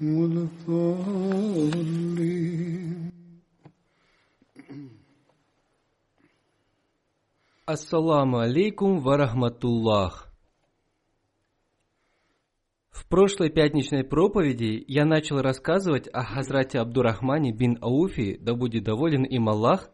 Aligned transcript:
ولا 0.00 0.42
الضالين 0.48 2.16
Ассаламу 7.66 8.38
алейкум 8.38 9.00
варахматуллах. 9.00 10.32
В 12.90 13.08
прошлой 13.08 13.50
пятничной 13.50 14.04
проповеди 14.04 14.84
я 14.86 15.04
начал 15.04 15.40
рассказывать 15.42 16.06
о 16.12 16.22
Хазрате 16.22 16.78
Абдурахмане 16.78 17.50
бин 17.52 17.76
Ауфи, 17.80 18.38
да 18.40 18.54
будет 18.54 18.84
доволен 18.84 19.24
им 19.24 19.48
Аллах, 19.48 19.90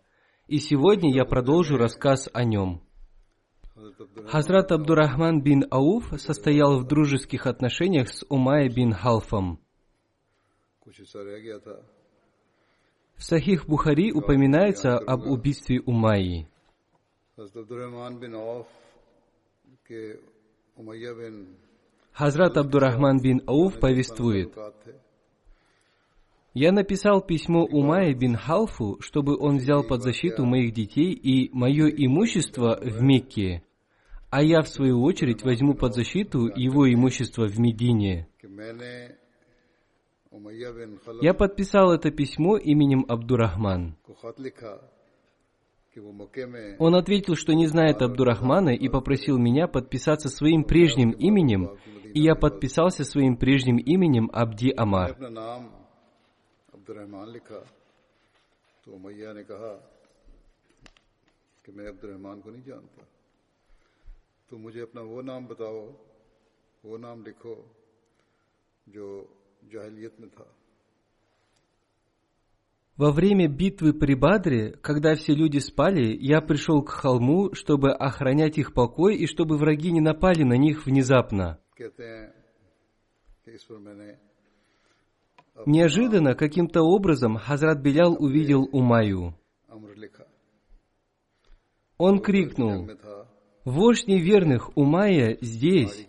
и 0.48 0.58
сегодня 0.58 1.14
я 1.14 1.24
продолжу 1.24 1.78
рассказ 1.78 2.28
о 2.34 2.44
нем. 2.44 2.82
Хазрат 4.28 4.70
Абдурахман 4.70 5.42
бин 5.42 5.64
Ауф 5.70 6.12
состоял 6.18 6.78
в 6.78 6.86
дружеских 6.86 7.46
отношениях 7.46 8.10
с 8.10 8.22
Умай 8.28 8.68
бин 8.68 8.92
Халфом. 8.92 9.60
В 13.15 13.23
Сахих 13.23 13.67
Бухари 13.67 14.13
упоминается 14.13 14.97
об 14.97 15.27
убийстве 15.27 15.81
Умайи. 15.81 16.47
Хазрат 22.13 22.57
Абдурахман 22.57 23.19
бин 23.19 23.41
Ауф 23.45 23.79
повествует, 23.79 24.55
«Я 26.53 26.71
написал 26.71 27.21
письмо 27.21 27.65
Умае 27.65 28.13
бин 28.13 28.35
Халфу, 28.35 28.97
чтобы 29.01 29.37
он 29.37 29.57
взял 29.57 29.83
под 29.83 30.01
защиту 30.03 30.45
моих 30.45 30.73
детей 30.73 31.11
и 31.11 31.49
мое 31.53 31.87
имущество 31.89 32.79
в 32.81 33.01
Мекке, 33.03 33.63
а 34.29 34.41
я, 34.41 34.61
в 34.61 34.69
свою 34.69 35.03
очередь, 35.03 35.43
возьму 35.43 35.75
под 35.75 35.93
защиту 35.93 36.47
его 36.47 36.91
имущество 36.91 37.45
в 37.47 37.59
Медине. 37.59 38.27
Я 41.21 41.33
подписал 41.33 41.91
это 41.91 42.11
письмо 42.11 42.57
именем 42.57 43.05
Абдурахман. 43.07 43.95
Он 46.79 46.95
ответил, 46.95 47.35
что 47.35 47.53
не 47.53 47.67
знает 47.67 48.01
Абдурахмана 48.01 48.69
и 48.69 48.87
попросил 48.89 49.37
меня 49.37 49.67
подписаться 49.67 50.29
своим 50.29 50.63
прежним 50.63 51.11
именем, 51.11 51.77
и 52.13 52.21
я 52.21 52.35
подписался 52.35 53.03
своим 53.03 53.37
прежним 53.37 53.77
именем 53.77 54.29
Абди 54.33 54.73
Амар. 54.75 55.15
تو 64.49 64.57
مجھے 64.57 64.81
اپنا 64.81 65.01
وہ 65.01 65.21
نام 65.21 65.45
بتاؤ 65.47 65.87
во 72.97 73.11
время 73.11 73.47
битвы 73.47 73.93
при 73.93 74.15
Бадре, 74.15 74.71
когда 74.81 75.13
все 75.13 75.35
люди 75.35 75.59
спали, 75.59 76.17
я 76.19 76.41
пришел 76.41 76.81
к 76.81 76.89
холму, 76.89 77.53
чтобы 77.53 77.91
охранять 77.91 78.57
их 78.57 78.73
покой 78.73 79.15
и 79.17 79.27
чтобы 79.27 79.57
враги 79.57 79.91
не 79.91 80.01
напали 80.01 80.43
на 80.43 80.57
них 80.57 80.87
внезапно. 80.87 81.59
Неожиданно, 85.65 86.33
каким-то 86.33 86.81
образом, 86.81 87.37
Хазрат 87.37 87.79
Белял 87.81 88.15
увидел 88.19 88.67
Умаю. 88.71 89.35
Он 91.97 92.19
крикнул, 92.19 92.89
«Вождь 93.63 94.07
неверных, 94.07 94.75
Умая 94.75 95.37
здесь!» 95.41 96.07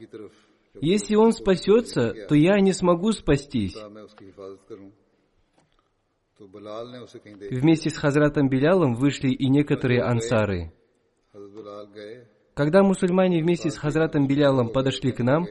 Если 0.80 1.14
он 1.16 1.32
спасется, 1.32 2.14
то 2.28 2.34
я 2.34 2.60
не 2.60 2.72
смогу 2.72 3.12
спастись. 3.12 3.76
Вместе 6.40 7.90
с 7.90 7.96
Хазратом 7.96 8.48
Белялом 8.48 8.94
вышли 8.94 9.30
и 9.30 9.48
некоторые 9.48 10.02
ансары. 10.02 10.72
Когда 12.54 12.82
мусульмане 12.82 13.42
вместе 13.42 13.70
с 13.70 13.76
Хазратом 13.76 14.26
Белялом 14.26 14.70
подошли 14.70 15.12
к 15.12 15.20
нам, 15.20 15.46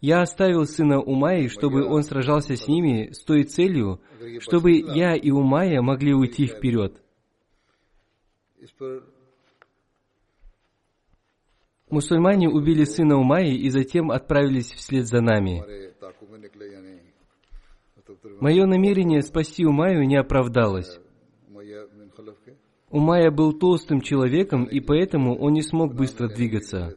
я 0.00 0.20
оставил 0.20 0.66
сына 0.66 1.00
Умайи, 1.00 1.46
чтобы 1.48 1.84
он 1.84 2.02
сражался 2.02 2.56
с 2.56 2.66
ними 2.66 3.12
с 3.12 3.22
той 3.22 3.44
целью, 3.44 4.00
чтобы 4.40 4.72
я 4.72 5.14
и 5.14 5.30
Умайя 5.30 5.80
могли 5.80 6.12
уйти 6.12 6.46
вперед. 6.46 7.00
Мусульмане 11.92 12.48
убили 12.48 12.84
сына 12.84 13.18
Умайи 13.18 13.54
и 13.54 13.68
затем 13.68 14.10
отправились 14.10 14.72
вслед 14.72 15.06
за 15.06 15.20
нами. 15.20 15.62
Мое 18.40 18.64
намерение 18.64 19.20
спасти 19.20 19.66
Умаю 19.66 20.06
не 20.06 20.16
оправдалось. 20.16 20.98
Умая 22.88 23.30
был 23.30 23.52
толстым 23.52 24.00
человеком, 24.00 24.64
и 24.64 24.80
поэтому 24.80 25.38
он 25.38 25.52
не 25.52 25.60
смог 25.60 25.94
быстро 25.94 26.28
двигаться. 26.28 26.96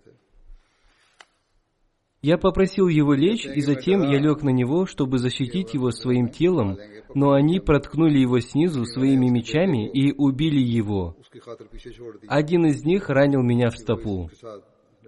Я 2.22 2.38
попросил 2.38 2.88
его 2.88 3.14
лечь, 3.14 3.46
и 3.46 3.60
затем 3.60 4.02
я 4.02 4.18
лег 4.18 4.44
на 4.44 4.50
него, 4.50 4.86
чтобы 4.86 5.18
защитить 5.18 5.74
его 5.74 5.92
своим 5.92 6.30
телом, 6.30 6.78
но 7.14 7.34
они 7.34 7.60
проткнули 7.60 8.18
его 8.18 8.40
снизу 8.40 8.86
своими 8.86 9.30
мечами 9.30 9.90
и 9.90 10.14
убили 10.14 10.62
его. 10.62 11.18
Один 12.28 12.66
из 12.66 12.86
них 12.86 13.10
ранил 13.10 13.42
меня 13.42 13.70
в 13.70 13.78
стопу. 13.78 14.30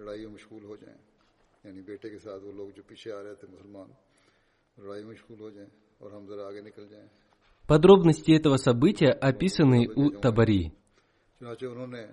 لڑائی 0.08 0.26
میں 0.26 0.32
مشغول 0.32 0.64
ہو 0.64 0.76
جائیں 0.76 0.98
یعنی 1.64 1.80
بیٹے 1.82 2.08
کے 2.10 2.18
ساتھ 2.18 2.44
وہ 2.44 2.52
لوگ 2.52 2.68
جو 2.76 2.82
پیچھے 2.88 3.12
آ 3.12 3.22
رہے 3.22 3.34
تھے 3.34 3.48
مسلمان 3.48 3.88
لڑائی 4.76 5.02
میں 5.04 5.10
مشغول 5.12 5.40
ہو 5.40 5.50
جائیں 5.50 5.68
اور 6.00 6.12
ہم 6.12 6.26
ذرا 6.26 6.46
آگے 6.48 6.60
نکل 6.60 6.86
جائیں 6.88 7.08
Подробности 7.68 8.32
этого 8.32 8.56
события 8.58 9.10
описаны 9.22 9.80
у 9.94 10.08
Табари. 10.20 10.62
چنانچہ 11.40 11.66
انہوں 11.66 11.86
نے 11.86 12.04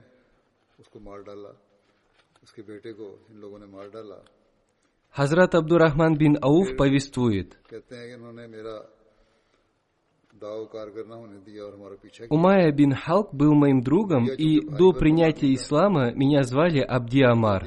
حضرت 5.15 5.56
عبد 5.56 5.71
الرحمن 5.71 6.13
بن 6.13 6.36
ауф 6.42 6.75
повествует. 6.77 7.56
Умайя 12.29 12.71
бин 12.71 12.93
Халк 12.93 13.33
был 13.33 13.53
моим 13.53 13.81
другом, 13.81 14.27
и 14.27 14.59
до 14.61 14.91
принятия 14.93 15.53
ислама 15.53 16.11
меня 16.11 16.43
звали 16.43 16.79
Абди 16.79 17.21
Амар. 17.21 17.65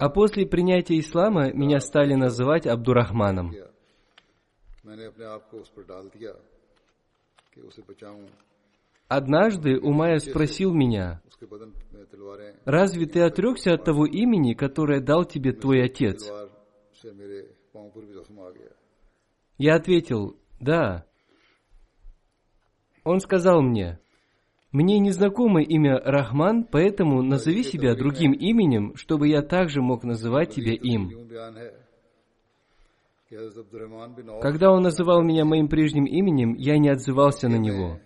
А 0.00 0.08
после 0.08 0.46
принятия 0.46 0.98
ислама 0.98 1.52
меня 1.52 1.80
стали 1.80 2.14
называть 2.14 2.66
Абдурахманом. 2.66 3.52
Однажды 9.08 9.78
Умайя 9.78 10.18
спросил 10.18 10.72
меня, 10.72 11.22
«Разве 12.64 13.06
ты 13.06 13.20
отрекся 13.20 13.74
от 13.74 13.84
того 13.84 14.06
имени, 14.06 14.54
которое 14.54 15.00
дал 15.00 15.24
тебе 15.24 15.52
твой 15.52 15.82
отец?» 15.84 16.30
Я 19.58 19.74
ответил 19.74 20.36
«Да». 20.60 21.04
Он 23.04 23.20
сказал 23.20 23.60
мне, 23.60 23.98
«Мне 24.70 24.98
незнакомо 24.98 25.62
имя 25.62 25.98
Рахман, 25.98 26.64
поэтому 26.64 27.22
назови 27.22 27.64
себя 27.64 27.96
другим 27.96 28.32
именем, 28.32 28.94
чтобы 28.96 29.28
я 29.28 29.42
также 29.42 29.82
мог 29.82 30.04
называть 30.04 30.54
тебя 30.54 30.72
им». 30.72 31.10
Когда 34.40 34.70
он 34.70 34.82
называл 34.82 35.22
меня 35.22 35.44
моим 35.44 35.68
прежним 35.68 36.04
именем, 36.04 36.54
я 36.54 36.78
не 36.78 36.88
отзывался 36.88 37.48
на 37.48 37.56
него. 37.56 37.98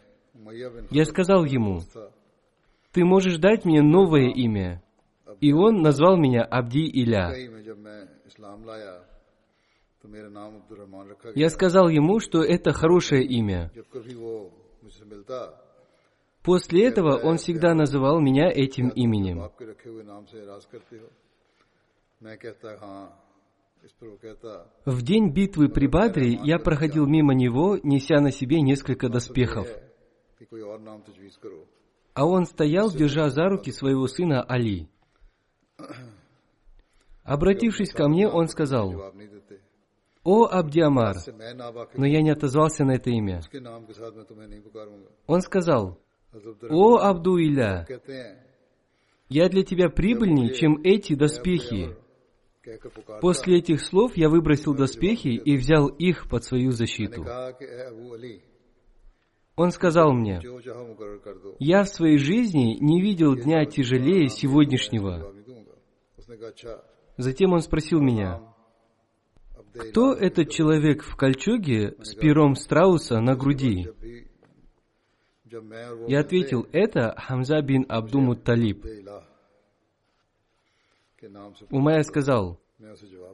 Я 0.90 1.04
сказал 1.04 1.44
ему, 1.44 1.80
«Ты 2.92 3.04
можешь 3.04 3.36
дать 3.36 3.64
мне 3.64 3.82
новое 3.82 4.30
имя». 4.30 4.82
И 5.40 5.52
он 5.52 5.82
назвал 5.82 6.16
меня 6.16 6.44
Абди 6.44 6.88
Иля. 6.88 7.32
Я 11.34 11.48
сказал 11.48 11.88
ему, 11.88 12.20
что 12.20 12.42
это 12.42 12.72
хорошее 12.72 13.24
имя. 13.24 13.70
После 16.42 16.88
этого 16.88 17.18
он 17.18 17.36
всегда 17.36 17.74
называл 17.74 18.20
меня 18.20 18.50
этим 18.50 18.88
именем. 18.88 19.50
В 24.84 25.02
день 25.02 25.30
битвы 25.30 25.68
при 25.68 25.86
Бадре 25.86 26.32
я 26.44 26.58
проходил 26.58 27.06
мимо 27.06 27.34
него, 27.34 27.78
неся 27.82 28.20
на 28.20 28.30
себе 28.30 28.60
несколько 28.60 29.08
доспехов. 29.08 29.68
А 32.14 32.26
он 32.26 32.44
стоял, 32.44 32.90
держа 32.90 33.28
за 33.30 33.48
руки 33.48 33.72
своего 33.72 34.06
сына 34.06 34.42
Али. 34.42 34.88
Обратившись 37.24 37.92
ко 37.92 38.08
мне, 38.08 38.28
он 38.28 38.48
сказал, 38.48 39.14
«О, 40.24 40.46
Абдиамар!» 40.46 41.16
Но 41.96 42.06
я 42.06 42.22
не 42.22 42.30
отозвался 42.30 42.84
на 42.84 42.92
это 42.92 43.10
имя. 43.10 43.40
Он 45.26 45.40
сказал, 45.40 45.98
«О, 46.70 46.98
Абдуиля! 46.98 47.86
Я 49.28 49.48
для 49.48 49.64
тебя 49.64 49.88
прибыльнее, 49.88 50.54
чем 50.54 50.80
эти 50.84 51.14
доспехи!» 51.14 51.96
После 53.20 53.58
этих 53.58 53.80
слов 53.80 54.16
я 54.16 54.28
выбросил 54.28 54.74
доспехи 54.74 55.28
и 55.28 55.56
взял 55.56 55.88
их 55.88 56.28
под 56.28 56.44
свою 56.44 56.70
защиту. 56.70 57.26
Он 59.56 59.70
сказал 59.70 60.12
мне, 60.12 60.40
«Я 61.58 61.82
в 61.82 61.88
своей 61.88 62.18
жизни 62.18 62.76
не 62.80 63.02
видел 63.02 63.34
дня 63.34 63.64
тяжелее 63.64 64.28
сегодняшнего». 64.28 65.34
Затем 67.18 67.52
он 67.52 67.60
спросил 67.60 68.00
меня, 68.00 68.51
а 69.74 69.78
кто 69.78 70.12
этот 70.12 70.50
человек 70.50 71.02
в 71.02 71.16
кольчуге 71.16 71.96
с 72.02 72.14
пером 72.14 72.54
страуса 72.54 73.20
на 73.20 73.34
груди? 73.34 73.88
Я 76.08 76.20
ответил, 76.20 76.66
это 76.72 77.14
Хамза 77.18 77.60
бин 77.60 77.84
Абдуму 77.88 78.36
Талиб. 78.36 78.84
Умайя 81.70 82.02
сказал, 82.02 82.60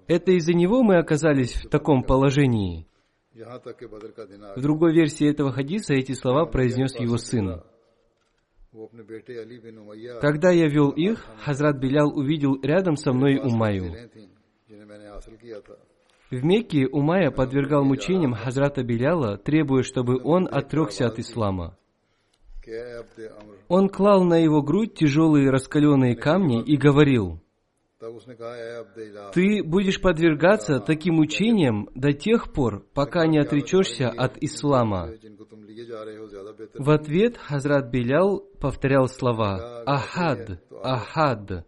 это 0.07 0.33
из-за 0.33 0.53
него 0.53 0.83
мы 0.83 0.99
оказались 0.99 1.55
в 1.55 1.69
таком 1.69 2.03
положении. 2.03 2.87
В 3.35 4.61
другой 4.61 4.93
версии 4.93 5.29
этого 5.29 5.53
хадиса 5.53 5.95
эти 5.95 6.13
слова 6.13 6.45
произнес 6.45 6.99
его 6.99 7.19
сын. 7.19 7.63
Когда 10.21 10.51
я 10.51 10.69
вел 10.69 10.91
их, 10.91 11.25
Хазрат 11.39 11.79
Белял 11.79 12.09
увидел 12.17 12.61
рядом 12.63 12.97
со 12.97 13.13
мной 13.13 13.39
Умаю. 13.39 13.95
В 16.31 16.45
Мекке 16.45 16.87
Умайя 16.87 17.31
подвергал 17.31 17.85
мучениям 17.85 18.35
Хазрата 18.35 18.83
Беляла, 18.83 19.39
требуя, 19.39 19.83
чтобы 19.83 20.21
он 20.23 20.47
отрекся 20.51 21.07
от 21.07 21.19
ислама. 21.19 21.79
Он 23.69 23.89
клал 23.89 24.25
на 24.25 24.35
его 24.35 24.61
грудь 24.61 24.95
тяжелые 24.95 25.49
раскаленные 25.51 26.17
камни 26.17 26.63
и 26.63 26.77
говорил, 26.77 27.41
«Ты 29.33 29.63
будешь 29.65 30.01
подвергаться 30.03 30.81
таким 30.81 31.15
мучениям 31.15 31.89
до 31.95 32.13
тех 32.13 32.53
пор, 32.53 32.85
пока 32.93 33.27
не 33.27 33.39
отречешься 33.39 34.09
от 34.11 34.37
ислама». 34.43 35.11
В 36.75 36.91
ответ 36.91 37.39
Хазрат 37.39 37.91
Белял 37.91 38.41
повторял 38.61 39.09
слова 39.09 39.83
«Ахад, 39.87 40.61
Ахад, 40.83 41.67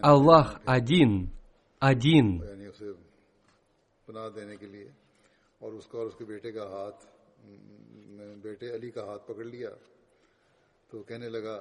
Аллах 0.00 0.60
один, 0.64 1.30
один». 1.78 2.59
پناہ 4.10 4.28
دینے 4.28 4.56
کے 4.56 4.66
لیے 4.66 4.88
اور 5.58 5.72
اس 5.72 5.86
کا 5.86 5.98
اور 5.98 6.06
اس 6.06 6.14
کے 6.18 6.24
بیٹے 6.24 6.52
کا 6.52 6.64
ہاتھ، 6.64 7.04
بیٹے 8.42 8.74
علی 8.74 8.90
کا 8.90 9.04
ہاتھ 9.04 9.22
پکڑ 9.26 9.44
لیا 9.44 9.70
تو 10.90 11.02
کہنے 11.02 11.28
لگا، 11.28 11.56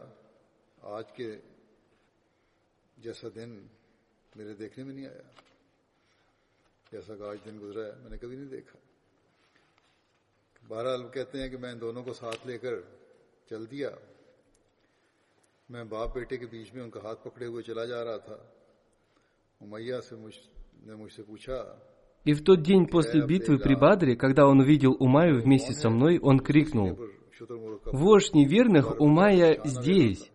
آج 0.81 1.11
کے 1.11 1.37
جیسا 2.97 3.27
دن 3.35 3.67
میرے 4.35 4.53
دیکھنے 4.53 4.83
میں 4.83 4.93
نہیں 4.93 5.07
آیا، 5.07 5.21
جیسا 6.91 7.15
کہ 7.15 7.23
آج 7.23 7.37
دن 7.45 7.59
گزرا 7.61 7.85
ہے، 7.85 7.91
میں 8.01 8.09
نے 8.09 8.17
کبھی 8.17 8.35
نہیں 8.35 8.49
دیکھا۔ 8.49 8.79
بہرحال 10.67 11.07
کہتے 11.09 11.41
ہیں 11.41 11.49
کہ 11.49 11.57
میں 11.57 11.71
ان 11.71 11.81
دونوں 11.81 12.03
کو 12.03 12.13
ساتھ 12.13 12.47
لے 12.47 12.57
کر 12.57 12.73
چل 13.49 13.71
دیا۔ 13.71 13.89
میں 15.69 15.83
باپ 15.83 16.13
بیٹے 16.15 16.37
کے 16.37 16.45
بیچ 16.45 16.73
میں 16.73 16.83
ان 16.83 16.89
کا 16.89 16.99
ہاتھ 17.03 17.23
پکڑے 17.23 17.45
ہوئے 17.45 17.63
چلا 17.63 17.85
جا 17.85 18.03
رہا 18.05 18.17
تھا۔ 18.17 18.37
امیہ 19.61 20.01
سے 20.09 20.15
مجھ، 20.15 20.39
نے 20.87 20.95
مجھ 20.95 21.13
سے 21.13 21.23
پوچھا 21.23 21.57
И 22.29 22.33
в 22.33 22.43
тот 22.43 22.61
день 22.61 22.85
после 22.85 23.25
битвы 23.25 23.57
при 23.57 23.73
Бадре, 23.73 24.15
когда 24.15 24.45
он 24.45 24.59
увидел 24.59 24.95
Умаю 24.99 25.41
вместе 25.41 25.73
со 25.73 25.89
мной, 25.89 26.19
он 26.19 26.39
крикнул, 26.39 26.99
«Вождь 27.85 28.35
неверных 28.35 29.01
Умая 29.01 29.59
здесь. 29.65 30.31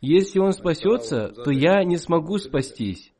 Если 0.00 0.40
он 0.40 0.50
спасется, 0.50 1.28
то 1.28 1.52
я 1.52 1.84
не 1.84 1.96
смогу 1.96 2.38
спастись». 2.38 3.12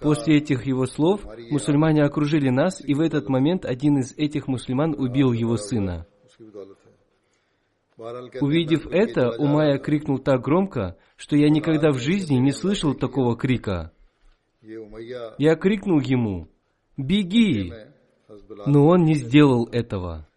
После 0.00 0.38
этих 0.38 0.66
его 0.66 0.86
слов 0.86 1.24
мусульмане 1.52 2.02
окружили 2.02 2.48
нас, 2.48 2.82
и 2.84 2.94
в 2.94 3.00
этот 3.00 3.28
момент 3.28 3.64
один 3.64 3.98
из 3.98 4.12
этих 4.16 4.48
мусульман 4.48 4.96
убил 4.98 5.30
его 5.30 5.56
сына. 5.56 6.08
Увидев 8.40 8.88
это, 8.88 9.30
Умая 9.38 9.78
крикнул 9.78 10.18
так 10.18 10.40
громко, 10.40 10.96
что 11.14 11.36
я 11.36 11.48
никогда 11.48 11.92
в 11.92 11.98
жизни 11.98 12.38
не 12.38 12.50
слышал 12.50 12.92
такого 12.92 13.36
крика. 13.36 13.92
Я 15.38 15.54
крикнул 15.54 16.00
ему, 16.00 16.48
беги! 16.96 17.72
Но 18.66 18.86
он 18.86 19.04
не 19.04 19.14
сделал 19.14 19.68
этого. 19.70 20.28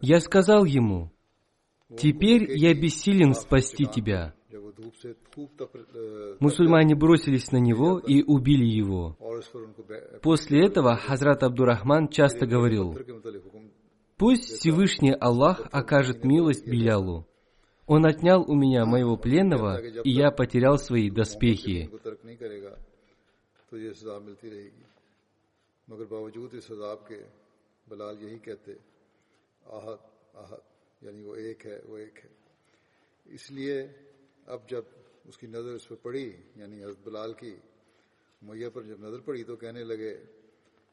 Я 0.00 0.20
сказал 0.20 0.64
ему, 0.64 1.10
теперь 1.96 2.50
я 2.56 2.74
бессилен 2.74 3.34
спасти 3.34 3.86
тебя. 3.86 4.34
Мусульмане 6.40 6.94
бросились 6.94 7.52
на 7.52 7.58
него 7.58 7.98
и 7.98 8.22
убили 8.22 8.64
его. 8.64 9.16
После 10.22 10.66
этого 10.66 10.96
Хазрат 10.96 11.42
Абдурахман 11.42 12.08
часто 12.08 12.46
говорил, 12.46 12.96
«Пусть 14.16 14.58
Всевышний 14.58 15.12
Аллах 15.12 15.68
окажет 15.72 16.24
милость 16.24 16.66
Белялу. 16.66 17.26
Он 17.86 18.06
отнял 18.06 18.44
у 18.48 18.54
меня 18.54 18.84
моего 18.84 19.16
пленного, 19.16 19.78
и 19.78 20.10
я 20.10 20.30
потерял 20.30 20.78
свои 20.78 21.10
доспехи». 21.10 21.90
مگر 25.88 26.04
باوجود 26.04 26.54
اس 26.54 26.70
عذاب 26.70 27.08
کے 27.08 27.22
بلال 27.88 28.22
یہی 28.22 28.38
کہتے، 28.38 28.72
آہد 29.62 29.98
آہد 30.34 30.60
یعنی 31.00 31.22
وہ 31.22 31.34
ایک 31.34 31.66
ہے، 31.66 31.80
وہ 31.84 31.98
ایک 31.98 32.24
ہے۔ 32.24 32.30
اس 33.24 33.50
لیے 33.50 33.86
اب 34.46 34.68
جب 34.68 34.82
اس 35.24 35.38
کی 35.38 35.46
نظر 35.46 35.70
اس 35.70 35.88
پہ 35.88 35.94
پڑی 36.02 36.36
یعنی 36.56 36.84
حضرت 36.84 36.98
بلال 37.04 37.32
کی 37.32 37.56
امیہ 38.42 38.68
پر 38.74 38.82
جب 38.82 39.00
نظر 39.00 39.20
پڑی 39.20 39.44
تو 39.44 39.56
کہنے 39.56 39.84
لگے 39.84 40.24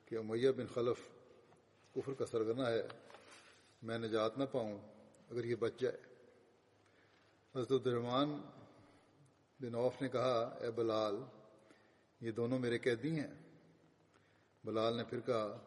کہ 0.06 0.16
امیہ 0.16 0.50
بن 0.50 0.68
خلف 0.74 1.10
کفر 1.96 2.14
کا 2.14 2.26
سرگنا 2.26 2.70
ہے، 2.70 2.88
میں 3.84 3.98
نجات 3.98 4.38
نہ 4.38 4.44
پاؤں 4.52 4.80
اگر 5.30 5.44
یہ 5.44 5.56
بچ 5.56 5.72
جائے۔ 5.80 5.98
حضرت 7.56 7.88
الرحمان 7.88 8.42
بن 9.60 9.76
عوف 9.76 10.02
نے 10.02 10.10
کہا، 10.10 10.58
اے 10.62 10.72
بلال، 10.72 11.16
یہ 12.22 12.32
دونوں 12.32 12.60
میرے 12.60 12.78
قیدی 12.78 13.20
ہیں۔ 13.20 13.49
بلال 14.64 14.98
نے 14.98 15.04
پھر 15.04 15.20
کہا 15.20 15.58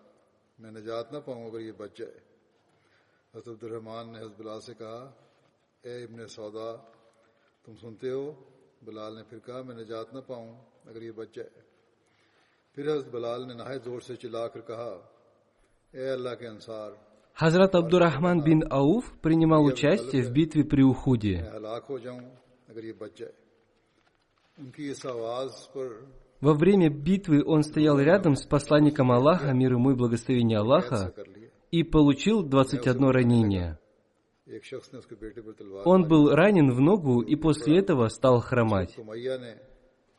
میں 0.59 0.71
نجات 0.71 1.13
نہ 1.13 1.19
پاؤں 1.19 1.47
اگر 1.47 1.61
یہ 1.61 1.73
بچ 1.73 1.97
جائے۔ 1.97 2.19
حضرت 3.35 3.49
عبد 3.49 3.65
الرحمٰن 3.65 4.13
نے 4.13 4.19
حضرت 4.19 4.39
بلال 4.39 4.61
سے 4.61 4.75
کہا 4.75 5.13
اے 5.83 6.05
ابن 6.05 6.27
سودا 6.27 6.77
تم 7.65 7.77
سنتے 7.77 8.11
ہو؟ 8.11 8.33
بلال 8.83 9.15
نے 9.15 9.23
پھر 9.23 9.39
کہا 9.39 9.63
میں 9.63 9.75
نجات 9.75 10.15
نہ 10.15 10.21
پاؤں 10.21 10.57
اگر 10.85 11.03
یہ 11.03 11.11
بچ 11.11 11.35
جائے۔ 11.35 11.51
پھر 12.75 12.93
حضرت 12.93 13.09
بلال 13.09 13.49
نے 13.49 13.55
نہایت 13.55 13.85
زور 13.85 14.01
سے 14.01 14.17
چلا 14.17 14.49
کر 14.49 14.61
کہا 14.61 15.09
اے 15.93 16.11
اللہ 16.11 16.35
کے 16.35 16.47
انصار 16.47 16.91
حضرت 17.43 17.75
عبد 17.75 17.95
الرحمن 17.95 18.39
بن 18.41 18.59
اوف 18.71 19.05
принимал 19.11 19.73
участие 19.73 20.23
в 20.23 20.35
پری 20.35 20.69
при 20.69 20.83
Ухуде. 20.83 21.37
ہلاک 21.57 21.85
ہو 21.91 21.99
جاؤں 21.99 22.21
اگر 22.69 22.85
یہ 22.85 22.93
بچ 22.93 23.15
جائے۔ 23.17 23.33
ان 24.59 24.71
کی 24.71 24.91
اس 24.91 25.07
آواز 25.07 25.51
پر 25.73 25.89
Во 26.42 26.54
время 26.54 26.90
битвы 26.90 27.44
он 27.44 27.64
стоял 27.64 28.00
рядом 28.00 28.36
с 28.36 28.46
посланником 28.46 29.12
Аллаха, 29.12 29.54
мир 29.54 29.74
ему 29.74 29.92
и 29.92 29.96
благословение 29.96 30.60
Аллаха, 30.60 31.12
कर 31.16 31.28
लिया 31.28 31.50
и 31.72 31.84
получил 31.84 32.44
21 32.44 33.10
ранение. 33.12 33.78
एक 34.48 34.64
शख्स 34.64 34.94
ने 34.94 35.00
उसके 35.00 35.16
बेटे 35.16 35.42
पर 35.42 35.54
तलवार 35.60 35.84
Он 35.86 36.08
был 36.08 36.30
ранен 36.32 36.72
в 36.72 36.80
ногу 36.80 37.22
и 37.22 37.36
после 37.36 37.80
этого 37.80 38.08
стал 38.08 38.40
хромать. 38.40 38.96
तो 38.96 39.04
मैया 39.04 39.38
ने 39.38 39.60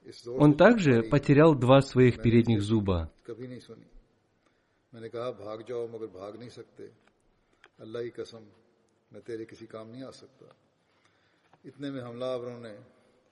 इस 0.06 0.24
जोर 0.24 0.42
Он 0.42 0.54
также 0.54 1.02
потерял 1.02 1.54
два 1.54 1.80
своих 1.80 2.20
передних 2.20 2.60
зуба. 2.60 3.10
कभी 3.24 3.46
नहीं 3.46 3.60
सुनी 3.60 3.86
मैंने 4.92 5.08
कहा 5.08 5.30
भाग 5.44 5.64
जाओ 5.68 5.86
मगर 5.88 6.08
भाग 6.12 6.38
नहीं 6.40 6.48
सकते 6.48 6.84
अल्लाह 7.84 8.02
की 8.02 8.10
कसम 8.20 8.42
मैं 9.12 9.22
तेरे 9.22 9.44
किसी 9.44 9.66
काम 9.66 9.86
नहीं 9.92 10.02
आ 10.02 10.10
सकता 10.10 10.46
इतने 11.64 11.90
में 11.90 12.00
हमलावरों 12.00 12.58
ने 12.60 12.74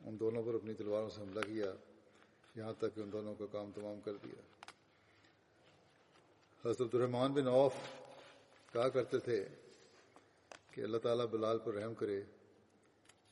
उन 0.09 0.17
दोनों 0.17 0.43
पर 0.45 0.55
अपनी 0.61 0.73
तलवारों 0.81 1.09
से 1.09 1.21
हमला 1.23 1.43
किया 1.49 1.71
یہاں 2.56 2.74
تک 2.74 2.96
کہ 2.96 3.02
ان 3.02 3.12
دونوں 3.12 3.36
کا 3.36 3.46
کام 3.52 3.72
تمام 3.76 4.02
کر 4.02 4.14
دیا۔ 4.14 4.42
حضرت 6.66 6.96
الرحمان 6.96 7.34
بن 7.34 7.48
عوف 7.48 7.74
کہا 8.74 8.90
کرتے 8.90 9.20
تھے 9.20 9.48
کہ 10.72 10.82
اللہ 10.82 10.98
تعالیٰ 10.98 11.26
بلال 11.26 11.60
پر 11.60 11.74
رحم 11.74 11.94
کرے، 11.94 12.22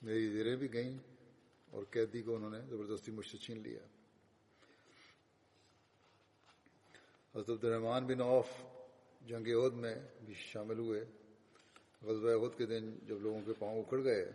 میری 0.02 0.30
زیریں 0.30 0.56
بھی 0.56 0.74
گئیں 0.74 0.98
اور 1.72 1.84
قیدی 1.92 2.22
کو 2.22 2.36
انہوں 2.36 2.50
نے 2.50 2.62
زبردستی 2.70 3.12
مجھ 3.12 3.28
سے 3.28 3.38
چھین 3.38 3.60
لیا۔ 3.60 3.80
حضرت 7.36 7.66
الرحمان 7.66 8.06
بن 8.06 8.22
عوف 8.22 8.48
جنگ 9.28 9.48
عہد 9.48 9.74
میں 9.74 9.96
بھی 10.26 10.34
شامل 10.34 10.78
ہوئے۔ 10.78 11.06
غزوہ 12.02 12.46
عہد 12.46 12.58
کے 12.58 12.66
دن 12.66 12.96
جب 13.08 13.22
لوگوں 13.22 13.42
کے 13.46 13.54
پاؤں 13.60 13.80
اکھڑ 13.80 14.04
گئے 14.04 14.32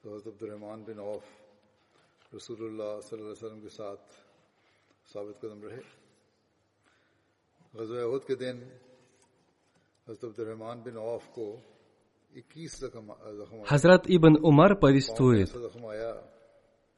تو 0.00 0.14
حضرت 0.14 0.26
عبد 0.26 0.42
الرحمان 0.42 0.82
بن 0.82 0.98
عوف 0.98 1.43
रसूलुल्लाह 2.35 2.91
सल्लल्लाहु 3.05 3.25
अलैहि 3.25 3.37
वसल्लम 3.37 3.61
के 3.65 3.71
साथ 3.73 4.01
साबित 5.13 5.37
कदम 5.41 5.59
रहे 5.65 5.81
गजब 7.73 7.97
उहद 8.09 8.23
के 8.29 8.35
दिन 8.43 8.57
हजरत 10.07 10.23
अब्दुलरहमान 10.29 10.77
बिन 10.85 10.95
औफ 10.97 11.25
को 11.37 11.47
21 12.31 12.75
जख्म 12.81 13.07
जख्म 13.39 13.55
आया 13.57 13.65
Хазрат 13.65 14.03
Ибн 14.05 14.37
Умар 14.49 14.75
повествует, 14.79 15.49
ऐसा 15.49 15.59
जख्म 15.67 15.85
आया 15.89 16.11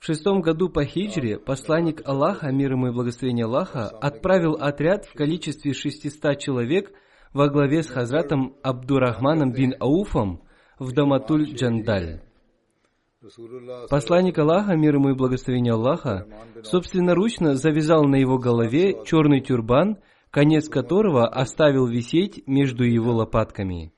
в 0.01 0.05
шестом 0.05 0.41
году 0.41 0.67
по 0.67 0.83
хиджре 0.83 1.37
посланник 1.37 2.01
Аллаха, 2.07 2.51
мир 2.51 2.71
ему 2.71 2.87
и 2.87 2.91
благословение 2.91 3.45
Аллаха, 3.45 3.87
отправил 3.87 4.55
отряд 4.59 5.05
в 5.05 5.13
количестве 5.13 5.73
600 5.73 6.39
человек 6.39 6.91
во 7.33 7.49
главе 7.49 7.83
с 7.83 7.87
Хазратом 7.87 8.57
Абдурахманом 8.63 9.51
бин 9.51 9.75
Ауфом 9.79 10.41
в 10.79 10.91
Даматуль 10.91 11.53
Джандаль. 11.53 12.09
रसूलुल्लाह 12.09 12.24
Посланник 13.88 14.38
Аллаха, 14.38 14.76
мир 14.76 14.96
ему 14.96 15.10
и 15.10 15.14
благословение 15.14 15.72
Аллаха, 15.72 16.26
собственноручно 16.62 17.54
завязал 17.54 18.04
на 18.04 18.16
его 18.16 18.38
голове 18.38 19.04
черный 19.04 19.40
тюрбан, 19.40 19.98
конец 20.30 20.68
которого 20.68 21.26
оставил 21.26 21.86
висеть 21.86 22.46
между 22.46 22.84
его 22.84 23.12
лопатками. 23.12 23.92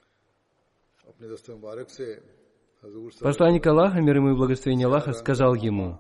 Посланник 3.20 3.66
Аллаха, 3.66 4.00
мир 4.00 4.16
ему 4.16 4.30
и 4.30 4.37
благословение 4.37 4.87
Аллаха, 4.87 5.12
сказал 5.12 5.54
ему, 5.54 5.98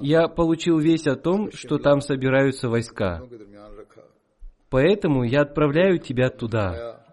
«Я 0.00 0.28
получил 0.28 0.78
весть 0.78 1.06
о 1.06 1.16
том, 1.16 1.50
что 1.52 1.78
там 1.78 2.00
собираются 2.00 2.68
войска, 2.68 3.22
поэтому 4.68 5.24
я 5.24 5.40
отправляю 5.40 5.98
тебя 5.98 6.28
туда». 6.28 7.03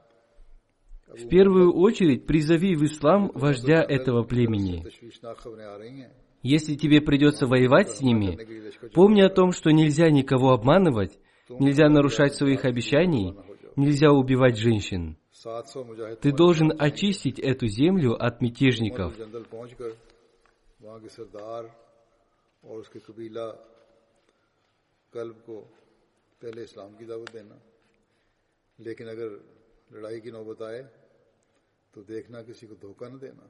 В 1.11 1.29
первую 1.29 1.73
очередь 1.73 2.27
призови 2.27 2.75
в 2.75 2.85
ислам 2.85 3.31
вождя 3.35 3.83
этого 3.83 4.23
племени. 4.23 4.83
तशवीशनाक 4.83 5.39
खबरें 5.39 5.65
आ 5.65 5.77
रही 5.79 6.01
हैं 6.01 6.11
Если 6.43 6.77
тебе 6.77 7.01
придется 7.01 7.47
воевать 7.47 7.91
с 7.91 8.01
ними, 8.03 8.39
помни 8.95 9.21
о 9.21 9.29
том, 9.29 9.51
что 9.51 9.71
нельзя 9.71 10.11
никого 10.11 10.53
обманывать, 10.53 11.19
нельзя 11.49 11.89
нарушать 11.89 12.37
своих 12.37 12.65
обещаний, 12.65 13.35
нельзя 13.77 14.13
убивать 14.13 14.57
женщин. 14.57 15.17
700 15.33 15.87
मुजाहिद 15.87 16.21
Ты 16.21 16.33
должен 16.33 16.73
очистить 16.79 17.39
эту 17.41 17.67
землю 17.67 18.13
от 18.15 18.41
мятежников. 18.41 19.17
जंगल 19.17 19.45
पहुंचकर 19.51 19.97
वहां 20.83 21.01
के 21.01 21.09
सरदार 21.09 21.63
और 22.65 22.79
उसके 22.81 22.99
कबीला 22.99 23.47
कल्ब 25.13 25.37
को 25.47 25.57
पहले 26.43 26.63
इस्लाम 26.63 26.91
की 26.99 27.05
दावत 27.07 27.33
देना 27.33 27.57
लेकिन 28.79 29.07
अगर 29.09 29.29
लड़ाई 29.95 30.21
की 30.21 30.31
नौबत 30.31 30.63
आए 30.63 30.83
तो 31.95 32.03
देखना 32.03 32.43
किसी 32.43 32.67
को 32.67 32.75
धोखा 32.75 33.09
न 33.09 33.19
देना 33.19 33.45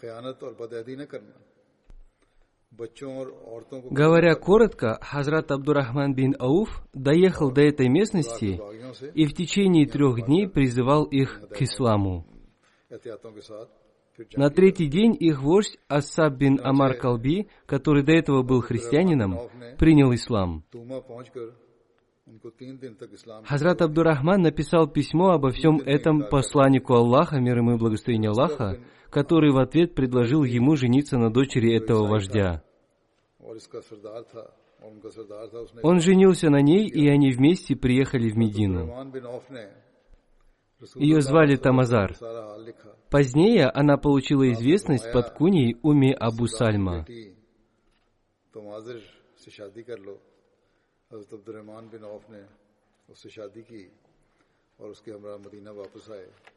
खयानत 0.00 0.38
और 0.44 0.52
बदअदी 0.60 0.96
न 0.96 1.04
करना 1.12 1.36
बच्चों 2.72 3.10
और 3.18 3.26
औरतों 3.54 3.80
को 3.82 3.88
Говоря 3.90 4.34
коротко, 4.34 4.98
Хазрат 5.00 5.50
Абдурахман 5.50 6.14
бин 6.14 6.34
Ауф 6.38 6.68
доехал 6.92 7.52
до 7.52 7.62
этой 7.62 7.88
местности 7.88 8.58
बागियों 8.58 8.92
से 8.92 9.12
и 9.14 9.26
в 9.26 9.32
течение 9.34 9.86
трех 9.86 10.26
дней 10.26 10.48
призывал 10.48 11.04
их 11.04 11.40
к 11.48 11.62
исламу. 11.62 12.26
एहतियातों 12.90 13.32
के 13.32 13.40
साथ 13.40 13.66
फिर 14.16 14.26
На 14.36 14.50
третий 14.50 14.86
день 14.88 15.16
их 15.18 15.40
вождь 15.42 15.78
Ассаб 15.88 16.34
бин 16.34 16.60
Амар 16.60 16.94
Калби, 16.94 17.48
который 17.66 18.04
до 18.04 18.12
этого 18.12 18.42
был 18.42 18.60
христианином, 18.60 19.48
принял 19.78 20.12
ислам. 20.12 20.64
Хазрат 23.45 23.81
Абдурахман 23.81 24.41
написал 24.41 24.87
письмо 24.87 25.31
обо 25.31 25.51
всем 25.51 25.77
этом 25.77 26.29
посланнику 26.29 26.93
Аллаха, 26.93 27.39
мир 27.39 27.57
ему 27.57 27.75
и 27.75 27.77
благословение 27.77 28.29
Аллаха, 28.31 28.79
который 29.09 29.51
в 29.51 29.57
ответ 29.57 29.95
предложил 29.95 30.43
ему 30.43 30.75
жениться 30.75 31.17
на 31.17 31.31
дочери 31.31 31.75
этого 31.75 32.07
вождя. 32.07 32.63
Он 35.83 35.99
женился 35.99 36.49
на 36.49 36.61
ней, 36.61 36.87
и 36.87 37.07
они 37.07 37.31
вместе 37.31 37.75
приехали 37.75 38.29
в 38.29 38.37
Медину. 38.37 39.11
Ее 40.95 41.21
звали 41.21 41.57
Тамазар. 41.57 42.15
Позднее 43.09 43.69
она 43.69 43.97
получила 43.97 44.49
известность 44.51 45.11
под 45.11 45.31
куней 45.31 45.77
Уми 45.81 46.13
Абу 46.13 46.47
Сальма. 46.47 47.05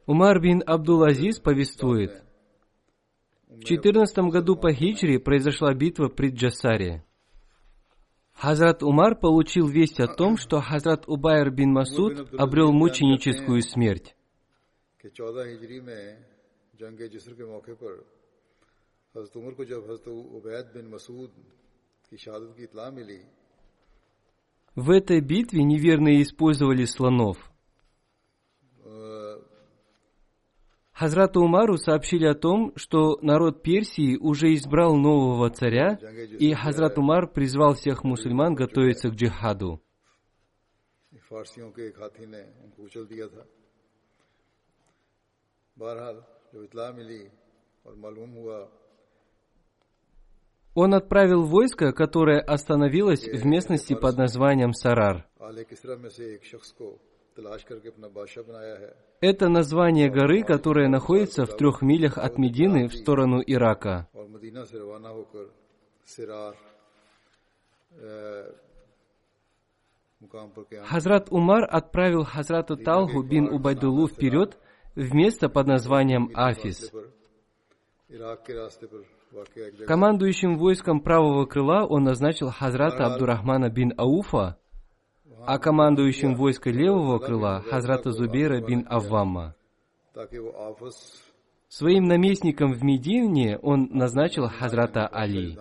Умар 0.07 0.41
бин 0.41 0.63
Абдул-Азиз 0.67 1.41
повествует, 1.41 2.23
в 3.49 3.65
14 3.65 4.19
году 4.31 4.57
по 4.57 4.71
хиджре 4.73 5.19
произошла 5.19 5.73
битва 5.73 6.09
при 6.09 6.29
Джасаре. 6.29 7.03
Хазрат 8.35 8.83
Умар 8.83 9.19
получил 9.19 9.69
весть 9.69 10.01
о 10.01 10.07
том, 10.07 10.37
что 10.37 10.61
Хазрат 10.61 11.09
Убайр 11.09 11.51
бин 11.51 11.73
Масуд 11.73 12.35
обрел 12.39 12.73
мученическую 12.73 13.63
смерть. 13.63 14.15
Хазрат 19.13 19.35
Умар 19.35 19.55
в 24.75 24.91
этой 24.91 25.21
битве 25.21 25.63
неверные 25.65 26.23
использовали 26.23 26.85
слонов. 26.87 27.37
Хазрату 30.93 31.41
Умару 31.41 31.79
сообщили 31.79 32.27
о 32.27 32.35
том, 32.35 32.73
что 32.77 33.19
народ 33.23 33.63
Персии 33.63 34.17
уже 34.17 34.55
избрал 34.55 34.97
нового 34.97 35.51
царя, 35.51 35.99
и 36.39 36.53
Хазрат 36.55 36.97
Умар 36.97 37.27
призвал 37.27 37.75
всех 37.75 38.05
мусульман 38.05 38.55
готовиться 38.55 39.11
к 39.11 39.15
джихаду. 39.15 39.83
بہرحال 45.77 46.17
он 50.75 50.95
отправил 50.95 51.45
войско, 51.45 51.93
которое 51.93 52.41
остановилось 52.41 53.27
в 53.27 53.45
местности 53.45 53.95
под 53.95 54.17
названием 54.17 54.73
Сарар. 54.73 55.27
Это 59.21 59.49
название 59.49 60.11
горы, 60.11 60.43
которая 60.43 60.89
находится 60.89 61.47
в 61.47 61.57
трех 61.57 61.83
милях 61.83 62.19
от 62.19 62.39
Медины 62.39 62.89
в 62.89 62.95
сторону 62.95 63.43
Ирака. 63.45 64.09
Хазрат 70.85 71.29
Умар 71.31 71.67
отправил 71.71 72.25
Хазрата 72.25 72.77
Талху 72.77 73.23
бин 73.23 73.49
Убайдулу 73.49 74.09
вперед 74.09 74.59
в 74.95 75.15
место 75.15 75.49
под 75.49 75.67
названием 75.67 76.31
Афис. 76.35 76.93
Командующим 79.87 80.59
войском 80.59 81.01
правого 81.01 81.47
крыла 81.47 81.87
он 81.87 82.05
назначил 82.05 82.51
Хазрата 82.51 83.07
Абдурахмана 83.07 83.71
бин 83.71 83.95
Ауфа, 83.97 84.59
а 85.47 85.59
командующим 85.59 86.35
войска 86.35 86.71
левого 86.71 87.19
крыла– 87.19 87.63
Хазрата 87.71 88.13
Зубера 88.13 88.61
бин 88.61 88.87
Аввама. 88.89 89.55
Своим 91.69 92.05
наместником 92.05 92.75
в 92.75 92.85
Медине 92.85 93.59
он 93.59 93.89
назначил 93.91 94.49
Хазрата 94.49 95.07
Али. 95.07 95.57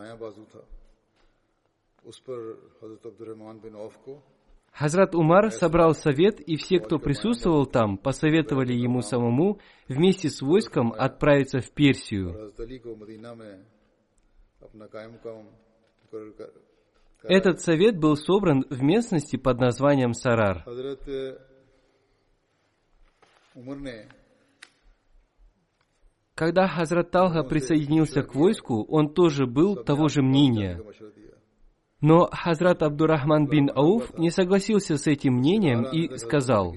Хазрат 4.71 5.15
Умар 5.15 5.51
собрал 5.51 5.93
совет, 5.93 6.39
и 6.39 6.55
все, 6.55 6.79
кто 6.79 6.97
присутствовал 6.97 7.65
там, 7.65 7.97
посоветовали 7.97 8.73
ему 8.73 9.01
самому 9.01 9.59
вместе 9.87 10.29
с 10.29 10.41
войском 10.41 10.93
отправиться 10.97 11.59
в 11.59 11.71
Персию. 11.71 12.53
Этот 17.23 17.61
совет 17.61 17.99
был 17.99 18.15
собран 18.15 18.65
в 18.69 18.81
местности 18.81 19.35
под 19.35 19.59
названием 19.59 20.13
Сарар. 20.13 20.65
Когда 26.33 26.67
Хазрат 26.67 27.11
Талха 27.11 27.43
присоединился 27.43 28.23
к 28.23 28.33
войску, 28.33 28.83
он 28.85 29.13
тоже 29.13 29.45
был 29.45 29.75
того 29.75 30.07
же 30.07 30.23
мнения. 30.23 30.81
Но 32.01 32.27
Хазрат 32.31 32.81
Абдурахман 32.81 33.47
бин 33.47 33.69
Ауф 33.75 34.17
не 34.17 34.31
согласился 34.31 34.97
с 34.97 35.05
этим 35.05 35.35
мнением 35.35 35.83
и 35.83 36.17
сказал, 36.17 36.75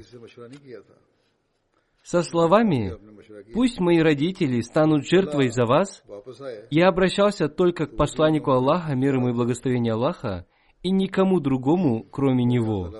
со 2.03 2.23
словами 2.23 2.93
«Пусть 3.55 3.81
мои 3.81 4.01
родители 4.01 4.61
станут 4.61 5.07
жертвой 5.07 5.49
за 5.49 5.65
вас», 5.65 6.05
я 6.71 6.89
обращался 6.89 7.49
только 7.49 7.87
к 7.87 7.97
посланнику 7.97 8.51
Аллаха, 8.51 8.95
мир 8.95 9.15
ему 9.15 9.31
и 9.31 9.33
благословение 9.33 9.95
Аллаха, 9.95 10.47
и 10.83 10.91
никому 10.91 11.41
другому, 11.41 12.05
кроме 12.05 12.45
него. 12.45 12.93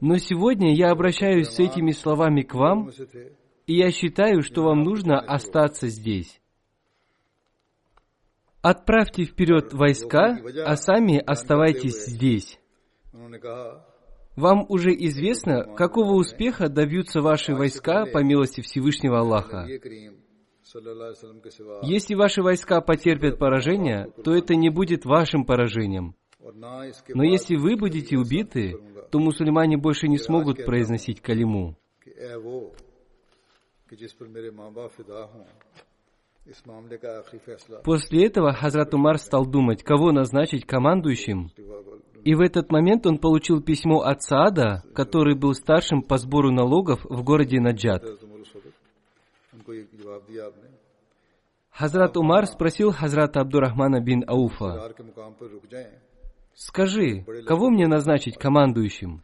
Но 0.00 0.16
сегодня 0.16 0.74
я 0.74 0.90
обращаюсь 0.90 1.48
с 1.48 1.60
этими 1.60 1.92
словами 1.92 2.42
к 2.42 2.54
вам, 2.54 2.90
и 3.66 3.76
я 3.76 3.92
считаю, 3.92 4.42
что 4.42 4.64
вам 4.64 4.82
нужно 4.82 5.20
остаться 5.20 5.86
здесь 5.86 6.40
отправьте 8.62 9.24
вперед 9.24 9.72
войска, 9.72 10.38
а 10.64 10.76
сами 10.76 11.18
оставайтесь 11.18 12.06
здесь. 12.06 12.58
Вам 14.36 14.66
уже 14.68 14.90
известно, 14.90 15.64
какого 15.74 16.12
успеха 16.12 16.68
добьются 16.68 17.20
ваши 17.20 17.54
войска 17.54 18.06
по 18.06 18.22
милости 18.22 18.60
Всевышнего 18.60 19.18
Аллаха. 19.18 19.66
Если 21.82 22.14
ваши 22.14 22.42
войска 22.42 22.80
потерпят 22.80 23.38
поражение, 23.38 24.12
то 24.22 24.34
это 24.34 24.54
не 24.54 24.70
будет 24.70 25.04
вашим 25.04 25.44
поражением. 25.44 26.14
Но 27.08 27.24
если 27.24 27.56
вы 27.56 27.76
будете 27.76 28.16
убиты, 28.16 28.76
то 29.10 29.18
мусульмане 29.18 29.76
больше 29.76 30.08
не 30.08 30.18
смогут 30.18 30.64
произносить 30.64 31.20
калиму. 31.20 31.76
После 37.84 38.26
этого 38.26 38.52
Хазрат 38.52 38.94
Умар 38.94 39.18
стал 39.18 39.46
думать, 39.46 39.82
кого 39.82 40.12
назначить 40.12 40.66
командующим. 40.66 41.50
И 42.24 42.34
в 42.34 42.40
этот 42.40 42.70
момент 42.70 43.06
он 43.06 43.18
получил 43.18 43.62
письмо 43.62 44.00
от 44.00 44.22
Саада, 44.22 44.82
который 44.94 45.34
был 45.34 45.54
старшим 45.54 46.02
по 46.02 46.18
сбору 46.18 46.50
налогов 46.50 47.04
в 47.04 47.22
городе 47.22 47.60
Наджад. 47.60 48.04
Хазрат 51.70 52.16
Умар 52.16 52.46
спросил 52.46 52.92
Хазрата 52.92 53.40
Абдурахмана 53.40 54.00
бин 54.00 54.24
Ауфа, 54.26 54.92
«Скажи, 56.54 57.24
кого 57.46 57.70
мне 57.70 57.86
назначить 57.86 58.36
командующим?» 58.36 59.22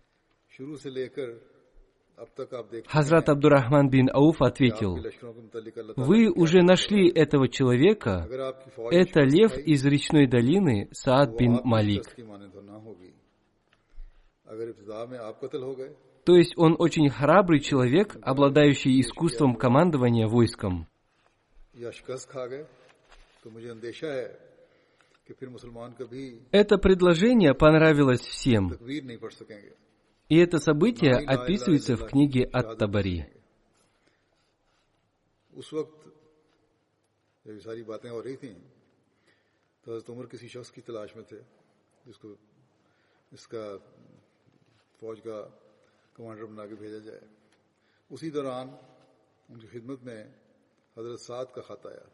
Хазрат 2.87 3.29
Абдурахман 3.29 3.91
бин 3.91 4.09
Ауф 4.13 4.41
ответил, 4.41 4.99
«Вы 5.97 6.31
уже 6.31 6.63
нашли 6.63 7.11
этого 7.11 7.49
человека. 7.49 8.29
Это 8.91 9.21
лев 9.21 9.57
из 9.59 9.85
речной 9.85 10.27
долины 10.27 10.89
Саад 10.93 11.37
бин 11.37 11.61
Малик». 11.65 12.05
То 16.25 16.37
есть 16.37 16.55
он 16.57 16.77
очень 16.79 17.11
храбрый 17.11 17.61
человек, 17.61 18.17
обладающий 18.23 19.01
искусством 19.01 19.57
командования 19.57 20.27
войском. 20.27 20.87
Это 26.51 26.79
предложение 26.79 27.55
понравилось 27.55 28.21
всем. 28.21 28.73
И 30.31 30.39
это 30.39 30.59
событие 30.59 31.15
описывается 31.27 31.97
в 31.97 32.07
книге 32.07 32.49
Ат-Табари. 32.53 33.25
فوج 45.01 45.21
کا 45.25 45.37
کمانڈر 46.13 46.45
بنا 46.45 46.67
کے 46.67 46.75
بھیجا 46.75 46.99
جائے 46.99 47.21
اسی 48.11 48.31
دوران 48.31 48.69
ان 49.49 49.59
کی 49.61 49.67
خدمت 49.67 50.03
میں 50.03 50.25
حضرت 50.97 51.21
سعد 51.21 51.47
کا 51.55 51.61
خط 51.61 51.87
آیا 51.87 52.07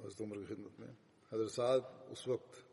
حضرت 0.00 0.20
عمر 0.20 0.36
کی 0.36 0.54
خدمت 0.54 0.80
میں 0.80 0.88
حضرت 1.32 1.50
سعد 1.52 1.80
اس 2.08 2.28
وقت 2.28 2.65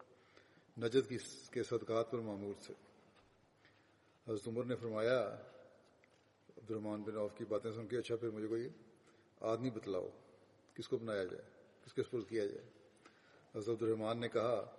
نجد 0.77 1.09
کی 1.09 1.17
کے 1.51 1.63
صدقات 1.63 2.11
پر 2.11 2.17
معمور 2.17 2.53
تھے۔ 2.65 2.73
حضرت 4.27 4.47
عمر 4.47 4.63
نے 4.63 4.75
فرمایا 4.75 5.27
عبدالرحمان 6.57 7.03
بن 7.03 7.17
عوف 7.17 7.31
کی 7.37 7.45
باتیں 7.45 7.71
سن 7.71 7.87
کے 7.87 7.97
اچھا 7.97 8.15
پھر 8.15 8.29
مجھے 8.29 8.47
کوئی 8.47 8.69
آدمی 9.41 9.69
بتلاؤ، 9.69 10.09
کس 10.73 10.87
کو 10.87 10.97
بنایا 10.97 11.23
جائے، 11.23 11.43
کس 11.85 11.93
کے 11.93 12.03
سپرد 12.03 12.29
کیا 12.29 12.45
جائے۔ 12.45 12.69
حضرت 13.55 13.69
عبدالرحمٰن 13.69 14.19
نے 14.19 14.27
کہا 14.29 14.75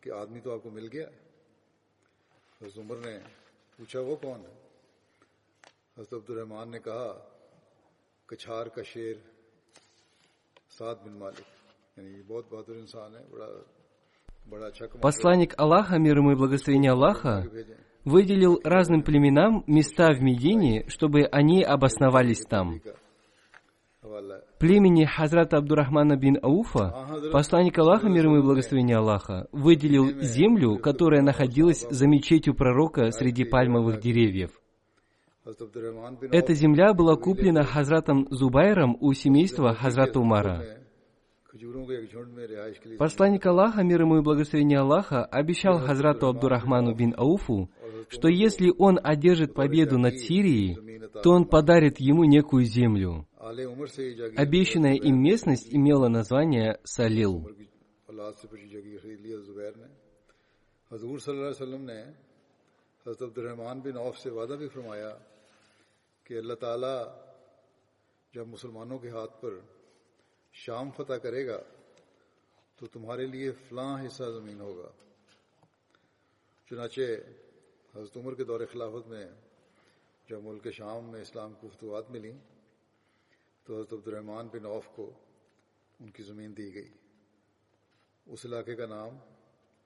کہ 0.00 0.10
آدمی 0.10 0.40
تو 0.40 0.52
آپ 0.52 0.62
کو 0.62 0.70
مل 0.70 0.88
گیا۔ 0.92 1.08
حضرت 2.62 2.78
عمر 2.78 2.96
نے 2.96 3.18
پوچھا، 3.76 4.00
وہ 4.00 4.16
کون 4.16 4.40
ہے؟ 4.40 4.68
حضرت 5.98 6.12
عبدالرحمان 6.12 6.70
نے 6.70 6.78
کہا، 6.78 7.28
کچھار 8.26 8.66
کا 8.66 8.82
شیر 8.82 9.14
سعد 10.70 10.96
بن 10.96 11.12
مالک۔ 11.12 11.42
یعنی 11.96 12.10
یہ 12.10 12.22
بہت 12.26 12.46
بہادر 12.50 12.72
انسان 12.72 13.16
ہے، 13.16 13.24
بڑا 13.30 13.48
Посланник 15.00 15.54
Аллаха, 15.58 15.98
мир 15.98 16.18
ему 16.18 16.32
и 16.32 16.36
благословение 16.36 16.92
Аллаха, 16.92 17.46
выделил 18.04 18.60
разным 18.64 19.02
племенам 19.02 19.64
места 19.66 20.12
в 20.12 20.22
Медине, 20.22 20.84
чтобы 20.88 21.24
они 21.24 21.62
обосновались 21.62 22.44
там. 22.48 22.80
Племени 24.58 25.04
Хазрата 25.04 25.58
Абдурахмана 25.58 26.16
бин 26.16 26.38
Ауфа, 26.42 27.30
посланник 27.32 27.78
Аллаха, 27.78 28.08
мир 28.08 28.26
ему 28.26 28.38
и 28.38 28.42
благословение 28.42 28.96
Аллаха, 28.96 29.46
выделил 29.52 30.20
землю, 30.20 30.78
которая 30.78 31.22
находилась 31.22 31.86
за 31.88 32.08
мечетью 32.08 32.54
пророка 32.54 33.10
среди 33.12 33.44
пальмовых 33.44 34.00
деревьев. 34.00 34.50
Эта 36.32 36.54
земля 36.54 36.92
была 36.92 37.16
куплена 37.16 37.62
Хазратом 37.64 38.26
Зубайром 38.30 38.96
у 39.00 39.12
семейства 39.12 39.74
Хазрата 39.74 40.20
Умара. 40.20 40.62
Посланник 42.98 43.46
Аллаха, 43.46 43.82
мир 43.82 44.02
ему 44.02 44.18
и 44.18 44.22
благословение 44.22 44.80
Аллаха, 44.80 45.24
обещал 45.24 45.78
Хазрату 45.78 46.26
Абдурахману 46.26 46.94
бин 46.94 47.14
Ауфу, 47.16 47.70
что 48.10 48.28
если 48.28 48.70
он 48.76 49.00
одержит 49.02 49.54
победу 49.54 49.98
над 49.98 50.18
Сирией, 50.18 50.76
то 51.22 51.30
он 51.30 51.46
подарит 51.46 52.00
ему 52.00 52.24
некую 52.24 52.64
землю. 52.64 53.26
Обещанная 53.38 54.94
им 54.94 55.22
местность 55.22 55.74
имела 55.74 56.08
название 56.08 56.80
Салил. 56.84 57.48
Хазрат 60.90 61.56
شام 70.52 70.90
فتح 70.90 71.12
کرے 71.12 71.46
گا 71.46 71.62
تو 72.76 72.86
تمہارے 72.86 73.26
لیے 73.26 73.52
فلاں 73.52 74.06
حصہ 74.06 74.24
زمین 74.24 74.60
ہوگا۔ 74.60 74.90
چنانچہ 76.70 77.00
حضرت 77.94 78.16
عمر 78.16 78.34
کے 78.34 78.44
دور 78.44 78.60
خلافت 78.72 79.08
میں 79.08 79.28
جب 80.30 80.42
ملک 80.42 80.70
شام 80.72 81.04
میں 81.04 81.20
اسلام 81.20 81.52
کو 81.60 81.68
فتوحات 81.68 82.10
ملی، 82.10 82.32
تو 83.64 83.76
حضرت 83.76 83.92
عبد 83.92 84.08
الرحمان 84.08 84.48
بن 84.48 84.66
عوف 84.66 84.86
کو 84.94 85.12
ان 86.00 86.10
کی 86.10 86.22
زمین 86.22 86.56
دی 86.56 86.74
گئی۔ 86.74 86.92
اس 88.26 88.46
علاقے 88.46 88.74
کا 88.74 88.86
نام 88.86 89.18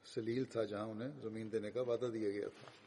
سلیل 0.04 0.44
تھا 0.44 0.64
جہاں 0.64 0.86
انہیں 0.86 1.10
زمین 1.22 1.52
دینے 1.52 1.70
کا 1.70 1.82
وعدہ 1.82 2.06
دیا 2.14 2.30
گیا 2.30 2.48
تھا۔ 2.48 2.81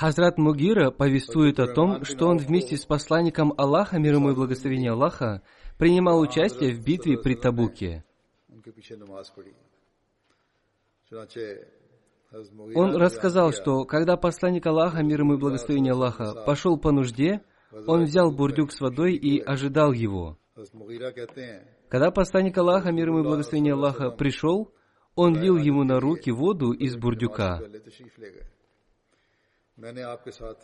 Хазрат 0.00 0.38
Мугира 0.38 0.90
повествует 0.90 1.60
о 1.60 1.66
том, 1.66 2.04
что 2.04 2.26
он 2.26 2.38
вместе 2.38 2.78
с 2.78 2.86
посланником 2.86 3.52
Аллаха, 3.58 3.98
мир 3.98 4.14
ему 4.14 4.30
и 4.30 4.34
благословение 4.34 4.92
Аллаха, 4.92 5.42
принимал 5.76 6.20
участие 6.20 6.72
в 6.72 6.82
битве 6.82 7.18
при 7.18 7.34
Табуке. 7.34 8.02
Он 12.74 12.96
рассказал, 12.96 13.52
что 13.52 13.84
когда 13.84 14.16
посланник 14.16 14.64
Аллаха, 14.64 15.02
мир 15.02 15.20
ему 15.20 15.34
и 15.34 15.38
благословение 15.38 15.92
Аллаха, 15.92 16.44
пошел 16.46 16.78
по 16.78 16.92
нужде, 16.92 17.42
он 17.86 18.04
взял 18.04 18.32
бурдюк 18.32 18.72
с 18.72 18.80
водой 18.80 19.16
и 19.16 19.38
ожидал 19.38 19.92
его. 19.92 20.38
Когда 21.90 22.10
посланник 22.10 22.56
Аллаха, 22.56 22.90
мир 22.90 23.08
ему 23.08 23.18
и 23.18 23.24
благословение 23.24 23.74
Аллаха, 23.74 24.10
пришел, 24.10 24.72
он 25.14 25.36
лил 25.36 25.58
ему 25.58 25.84
на 25.84 26.00
руки 26.00 26.30
воду 26.30 26.72
из 26.72 26.96
бурдюка. 26.96 27.60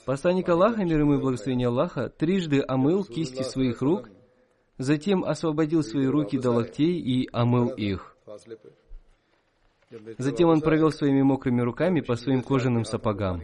Посланник 0.05 0.48
Аллаха, 0.48 0.85
мир 0.85 1.00
ему 1.00 1.14
и 1.14 1.20
благословение 1.20 1.68
Аллаха, 1.68 2.09
трижды 2.11 2.62
омыл 2.66 3.05
кисти 3.05 3.42
своих 3.42 3.81
рук, 3.81 4.09
затем 4.79 5.24
освободил 5.24 5.83
свои 5.83 6.07
руки 6.07 6.38
до 6.38 6.50
локтей 6.50 6.98
и 6.98 7.29
омыл 7.33 7.68
их. 7.68 8.16
Затем 10.18 10.48
он 10.48 10.61
провел 10.61 10.90
своими 10.90 11.22
мокрыми 11.22 11.62
руками 11.62 12.00
по 12.00 12.16
своим 12.16 12.42
кожаным 12.42 12.85
сапогам. 12.85 13.42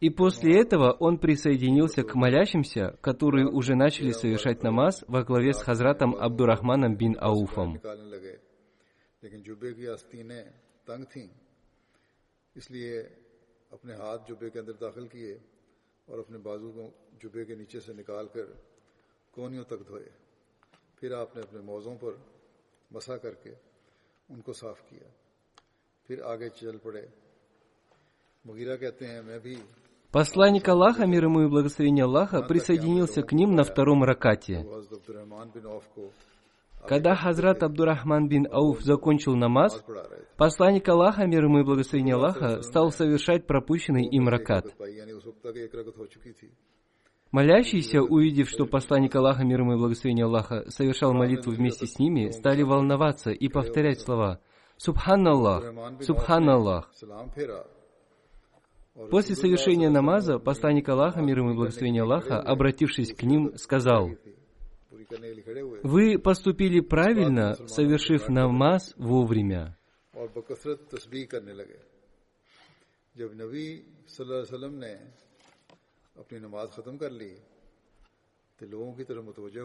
И 0.00 0.10
после 0.10 0.60
этого 0.60 0.92
он 0.92 1.18
присоединился 1.18 2.02
к 2.02 2.14
молящимся, 2.14 2.98
которые 3.00 3.48
уже 3.48 3.74
начали 3.74 4.10
совершать 4.10 4.62
намаз 4.62 5.04
во 5.08 5.24
главе 5.24 5.54
с 5.54 5.62
Хазратом 5.62 6.14
Абдурахманом 6.14 6.96
бин 6.96 7.16
Ауфом. 7.18 7.80
اس 12.54 12.70
لیے 12.70 13.02
اپنے 13.70 13.94
ہاتھ 13.94 14.22
جبے 14.28 14.50
کے 14.50 14.58
اندر 14.58 14.72
داخل 14.72 15.08
کیے 15.08 15.38
اور 16.04 16.18
اپنے 16.18 16.38
بازو 16.38 16.72
کو 16.72 16.90
جبے 17.22 17.44
کے 17.44 17.54
نیچے 17.54 17.80
سے 17.80 17.92
نکال 17.92 18.26
کر 18.28 18.44
کونیوں 19.30 19.64
تک 19.64 19.88
دھوئے۔ 19.88 20.08
پھر 21.00 21.12
آپ 21.12 21.36
نے 21.36 21.42
اپنے 21.42 21.60
موزوں 21.60 21.96
پر 22.00 22.12
مسا 22.90 23.16
کر 23.16 23.34
کے 23.34 23.50
ان 24.28 24.40
کو 24.40 24.52
صاف 24.52 24.88
کیا۔ 24.88 25.08
پھر 26.06 26.22
آگے 26.22 26.48
چل 26.48 26.78
پڑے۔ 26.78 27.06
مغیرہ 28.44 28.76
کہتے 28.76 29.06
ہیں 29.06 29.22
میں 29.22 29.38
بھی 29.38 29.56
Посланник 30.16 30.68
Аллаха, 30.68 31.06
мир 31.06 31.22
ему 31.24 31.40
и 31.40 31.48
благословение 31.48 32.04
Аллаха, 32.04 32.40
присоединился 32.46 33.22
к 33.22 33.34
ним 33.34 33.54
на 33.54 33.62
втором 33.62 34.04
ракате. 34.04 34.62
Когда 36.86 37.14
Хазрат 37.14 37.62
Абдурахман 37.62 38.28
бин 38.28 38.46
Ауф 38.50 38.82
закончил 38.82 39.34
намаз, 39.34 39.82
посланник 40.36 40.88
Аллаха, 40.88 41.26
мир 41.26 41.44
ему 41.44 41.60
и 41.60 41.64
благословение 41.64 42.14
Аллаха, 42.14 42.62
стал 42.62 42.90
совершать 42.90 43.46
пропущенный 43.46 44.06
им 44.06 44.28
ракат. 44.28 44.66
Молящиеся, 47.30 48.02
увидев, 48.02 48.48
что 48.48 48.66
посланник 48.66 49.14
Аллаха, 49.16 49.44
мир 49.44 49.60
ему 49.60 49.74
и 49.74 49.78
благословение 49.78 50.26
Аллаха, 50.26 50.70
совершал 50.70 51.14
молитву 51.14 51.52
вместе 51.52 51.86
с 51.86 51.98
ними, 51.98 52.30
стали 52.30 52.62
волноваться 52.62 53.30
и 53.30 53.48
повторять 53.48 54.00
слова 54.00 54.40
«Субханаллах! 54.76 55.64
Субханаллах!» 56.02 56.92
После 59.10 59.34
совершения 59.34 59.90
намаза 59.90 60.38
посланник 60.38 60.88
Аллаха, 60.88 61.20
мир 61.20 61.38
ему 61.38 61.52
и 61.52 61.56
благословение 61.56 62.02
Аллаха, 62.02 62.40
обратившись 62.40 63.14
к 63.14 63.22
ним, 63.22 63.56
сказал– 63.56 64.10
вы 65.82 66.18
поступили 66.18 66.80
правильно, 66.80 67.54
совершив 67.66 68.28
намаз 68.28 68.94
вовремя. 68.96 69.76
جب 73.16 73.34
نبی 73.34 73.64
صلی 74.08 74.26
اللہ 74.26 74.34
علیہ 74.34 74.54
وسلم 74.54 74.74
نے 74.74 74.92
اپنی 76.14 76.38
نماز 76.38 76.70
ختم 76.70 76.96
کر 76.98 77.10
لی 77.10 77.34
تو 78.58 78.66
لوگوں 78.66 78.92
کی 78.94 79.04
طرف 79.04 79.24
متوجہ 79.24 79.60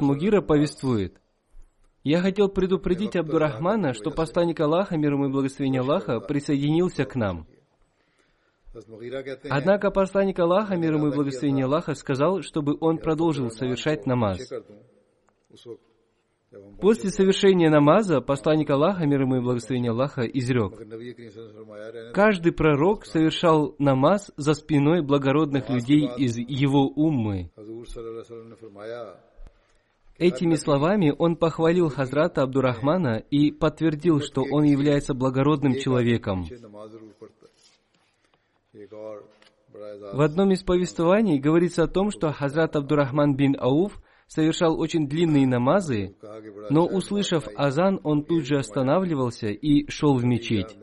Мугира 0.00 0.40
повествует, 0.40 1.20
я 2.02 2.20
хотел 2.20 2.48
предупредить 2.48 3.16
Абдурахмана, 3.16 3.92
что 3.94 4.10
посланник 4.10 4.60
Аллаха, 4.60 4.96
мир 4.96 5.12
ему 5.12 5.26
и 5.26 5.32
благословение 5.32 5.80
Аллаха, 5.80 6.20
присоединился 6.20 7.04
к 7.04 7.14
нам– 7.16 7.46
Однако 9.50 9.90
посланник 9.90 10.38
Аллаха, 10.38 10.76
мир 10.76 10.94
ему 10.94 11.08
и 11.08 11.14
благословение 11.14 11.64
Аллаха, 11.64 11.94
сказал, 11.94 12.42
чтобы 12.42 12.76
он 12.80 12.98
продолжил 12.98 13.50
совершать 13.50 14.06
намаз. 14.06 14.38
После 16.80 17.10
совершения 17.10 17.68
намаза 17.68 18.20
посланник 18.20 18.70
Аллаха, 18.70 19.06
мир 19.06 19.22
ему 19.22 19.36
и 19.36 19.40
благословение 19.40 19.90
Аллаха, 19.90 20.22
изрек. 20.22 20.74
Каждый 22.14 22.52
пророк 22.52 23.04
совершал 23.04 23.74
намаз 23.78 24.32
за 24.36 24.54
спиной 24.54 25.02
благородных 25.02 25.68
людей 25.68 26.08
из 26.16 26.38
его 26.38 26.88
уммы. 26.88 27.50
Этими 30.16 30.56
словами 30.56 31.14
он 31.16 31.36
похвалил 31.36 31.90
Хазрата 31.90 32.42
Абдурахмана 32.42 33.22
и 33.30 33.52
подтвердил, 33.52 34.20
что 34.20 34.42
он 34.42 34.64
является 34.64 35.14
благородным 35.14 35.74
человеком. 35.74 36.44
В 40.12 40.20
одном 40.20 40.52
из 40.52 40.62
повествований 40.62 41.38
говорится 41.38 41.84
о 41.84 41.88
том, 41.88 42.10
что 42.10 42.32
Хазрат 42.32 42.76
Абдурахман 42.76 43.36
бин 43.36 43.56
Ауф 43.58 44.00
совершал 44.26 44.78
очень 44.78 45.08
длинные 45.08 45.46
намазы, 45.46 46.16
но, 46.70 46.86
услышав 46.86 47.48
азан, 47.56 48.00
он 48.04 48.24
тут 48.24 48.44
же 48.44 48.58
останавливался 48.58 49.48
и 49.48 49.88
шел 49.90 50.16
в 50.16 50.24
мечеть. 50.24 50.76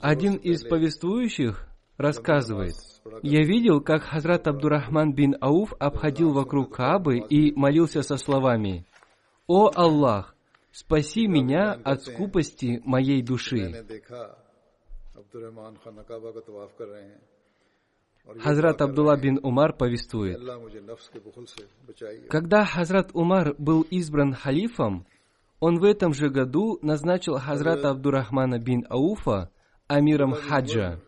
Один 0.00 0.36
из 0.36 0.64
повествующих 0.64 1.71
рассказывает, 1.96 2.74
«Я 3.22 3.44
видел, 3.44 3.80
как 3.80 4.02
Хазрат 4.02 4.46
Абдурахман 4.46 5.12
бин 5.12 5.36
Ауф 5.40 5.72
обходил 5.78 6.32
вокруг 6.32 6.74
Каабы 6.74 7.18
и 7.18 7.52
молился 7.52 8.02
со 8.02 8.16
словами, 8.16 8.86
«О 9.46 9.70
Аллах, 9.74 10.34
спаси 10.70 11.26
меня 11.26 11.72
от 11.72 12.02
скупости 12.02 12.80
моей 12.84 13.22
души». 13.22 13.84
Хазрат 18.38 18.80
Абдулла 18.80 19.16
бин 19.16 19.40
Умар 19.42 19.72
повествует, 19.72 20.40
когда 22.30 22.64
Хазрат 22.64 23.10
Умар 23.14 23.54
был 23.58 23.82
избран 23.82 24.32
халифом, 24.32 25.06
он 25.58 25.78
в 25.78 25.84
этом 25.84 26.12
же 26.12 26.28
году 26.28 26.78
назначил 26.82 27.38
Хазрата 27.38 27.90
Абдурахмана 27.90 28.58
бин 28.58 28.86
Ауфа– 28.88 29.50
амиром 29.96 30.32
Хаджа. 30.32 31.00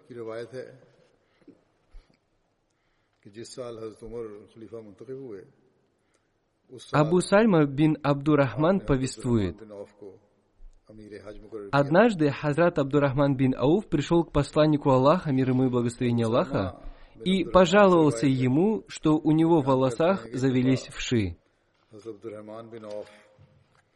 Абу 6.92 7.20
Сальма 7.20 7.66
бин 7.66 7.97
Абдурахман 8.03 8.81
повествует. 8.81 9.57
Однажды 11.73 12.31
Хазрат 12.31 12.79
Абдурахман 12.79 13.37
бин 13.37 13.55
Ауф 13.57 13.88
пришел 13.88 14.25
к 14.25 14.33
посланнику 14.33 14.90
Аллаха, 14.90 15.33
мир 15.33 15.51
ему 15.51 15.64
и 15.64 15.70
благословение 15.70 16.27
Аллаха, 16.27 16.81
и 17.25 17.44
пожаловался 17.44 18.27
ему, 18.27 18.85
что 18.88 19.16
у 19.16 19.31
него 19.33 19.62
в 19.62 19.66
волосах 19.66 20.27
завелись 20.33 20.88
вши. 20.88 21.37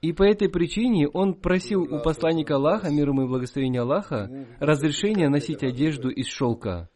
И 0.00 0.12
по 0.12 0.22
этой 0.22 0.48
причине 0.48 1.08
он 1.08 1.34
просил 1.34 1.82
у 1.82 2.00
посланника 2.00 2.54
Аллаха, 2.54 2.90
мир 2.90 3.08
ему 3.08 3.24
и 3.24 3.28
благословения 3.28 3.82
Аллаха, 3.82 4.46
разрешения 4.61 5.28
носить 5.28 5.64
одежду 5.64 6.08
из 6.08 6.26
шелка. 6.26 6.88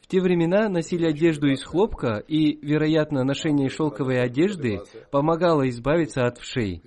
В 0.00 0.06
те 0.06 0.20
времена 0.20 0.68
носили 0.68 1.06
одежду 1.06 1.48
из 1.48 1.64
хлопка, 1.64 2.18
и, 2.18 2.64
вероятно, 2.64 3.24
ношение 3.24 3.68
шелковой 3.68 4.22
одежды 4.22 4.80
помогало 5.10 5.68
избавиться 5.68 6.26
от 6.26 6.38
вшей. 6.38 6.80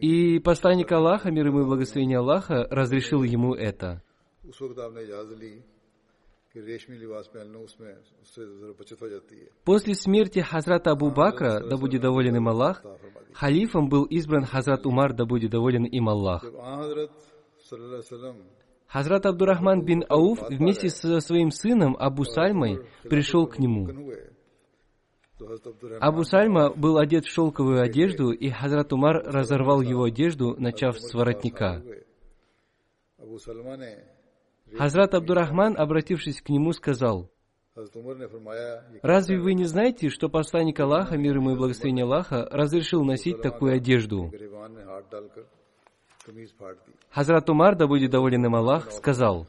И 0.00 0.38
посланник 0.40 0.92
Аллаха, 0.92 1.30
мир 1.30 1.46
ему 1.46 1.62
и 1.62 1.64
благословение 1.64 2.18
Аллаха, 2.18 2.66
разрешил 2.70 3.22
ему 3.22 3.54
это. 3.54 4.02
После 9.64 9.94
смерти 9.94 10.40
Хазрата 10.40 10.90
Абу 10.90 11.10
Бакра, 11.10 11.60
да 11.60 11.76
будет 11.76 12.02
доволен 12.02 12.36
им 12.36 12.48
Аллах, 12.48 12.84
халифом 13.32 13.88
был 13.88 14.04
избран 14.04 14.44
Хазрат 14.44 14.84
Умар, 14.84 15.12
да 15.12 15.26
будет 15.26 15.52
доволен 15.52 15.84
им 15.84 16.08
Аллах. 16.08 16.44
Хазрат 18.88 19.26
Абдурахман 19.26 19.84
бин 19.84 20.04
Ауф 20.08 20.42
вместе 20.48 20.88
со 20.88 21.20
своим 21.20 21.52
сыном 21.52 21.96
Абу 21.96 22.24
Сальмой 22.24 22.80
пришел 23.04 23.46
к 23.46 23.60
нему. 23.60 23.88
Абу 26.00 26.24
Сальма 26.24 26.70
был 26.70 26.98
одет 26.98 27.26
в 27.26 27.30
шелковую 27.30 27.80
одежду, 27.80 28.32
и 28.32 28.50
Хазрат 28.50 28.92
Умар 28.92 29.22
разорвал 29.24 29.82
его 29.82 30.04
одежду, 30.04 30.56
начав 30.58 30.98
с 30.98 31.14
воротника. 31.14 31.82
Хазрат 34.76 35.14
Абдурахман, 35.14 35.74
обратившись 35.78 36.40
к 36.40 36.48
нему, 36.48 36.72
сказал, 36.72 37.30
«Разве 39.02 39.38
вы 39.38 39.54
не 39.54 39.64
знаете, 39.64 40.08
что 40.08 40.28
посланник 40.28 40.78
Аллаха, 40.80 41.16
мир 41.16 41.36
ему 41.36 41.52
и 41.52 41.56
благословение 41.56 42.04
Аллаха, 42.04 42.48
разрешил 42.50 43.04
носить 43.04 43.40
такую 43.40 43.74
одежду?» 43.74 44.30
Хазрат 47.10 47.48
Умар, 47.48 47.76
да 47.76 47.86
будет 47.86 48.10
доволен 48.10 48.44
им 48.44 48.54
Аллах, 48.54 48.90
сказал, 48.92 49.46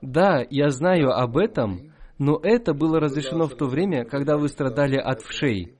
«Да, 0.00 0.44
я 0.48 0.70
знаю 0.70 1.10
об 1.10 1.36
этом, 1.36 1.92
но 2.18 2.40
это 2.42 2.72
было 2.74 3.00
разрешено 3.00 3.46
в 3.46 3.54
то 3.54 3.66
время, 3.66 4.04
когда 4.04 4.36
вы 4.36 4.48
страдали 4.48 4.96
от 4.96 5.20
вшей. 5.22 5.76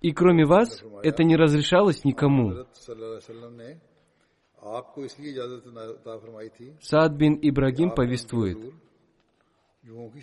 И 0.00 0.12
кроме 0.12 0.44
вас, 0.44 0.82
это 1.02 1.22
не 1.22 1.36
разрешалось 1.36 2.04
никому». 2.04 2.66
Саад 6.80 7.16
бин 7.16 7.38
Ибрагим 7.42 7.90
повествует, 7.90 8.58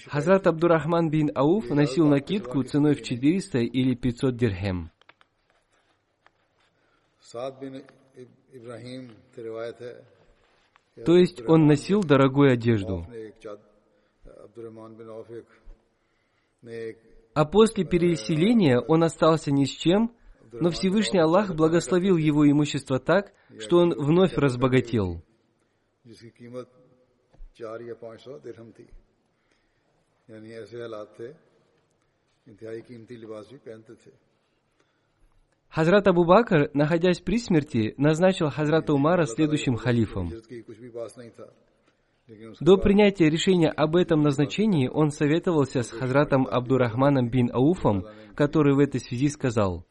Хазрат 0.07 0.47
Абдурахман 0.47 1.09
бин 1.09 1.31
Ауф 1.35 1.69
носил 1.69 2.07
накидку 2.07 2.63
ценой 2.63 2.95
в 2.95 3.03
400 3.03 3.59
или 3.59 3.93
500 3.95 4.37
дирхем. 4.37 4.91
То 11.05 11.15
есть 11.17 11.41
он 11.45 11.67
носил 11.67 12.01
дорогую 12.01 12.53
одежду. 12.53 13.05
А 17.33 17.45
после 17.45 17.83
переселения 17.83 18.79
он 18.79 19.03
остался 19.03 19.51
ни 19.51 19.65
с 19.65 19.71
чем 19.71 20.15
но 20.51 20.69
Всевышний 20.71 21.19
Аллах 21.19 21.53
благословил 21.55 22.17
его 22.17 22.49
имущество 22.49 22.99
так, 22.99 23.33
что 23.59 23.77
он 23.77 23.93
вновь 23.93 24.33
разбогател. 24.35 25.23
Хазрат 35.69 36.07
Абу 36.07 36.25
Бакр, 36.25 36.71
находясь 36.73 37.19
при 37.19 37.37
смерти, 37.37 37.93
назначил 37.97 38.49
Хазрата 38.49 38.93
Умара 38.93 39.25
следующим 39.25 39.75
халифом. 39.75 40.31
До 42.59 42.77
принятия 42.77 43.29
решения 43.29 43.69
об 43.69 43.95
этом 43.95 44.21
назначении 44.21 44.87
он 44.87 45.09
советовался 45.09 45.81
с 45.81 45.89
Хазратом 45.89 46.47
Абдурахманом 46.47 47.29
бин 47.29 47.49
Ауфом, 47.51 48.05
который 48.35 48.75
в 48.75 48.79
этой 48.79 48.99
связи 48.99 49.29
сказал, 49.29 49.85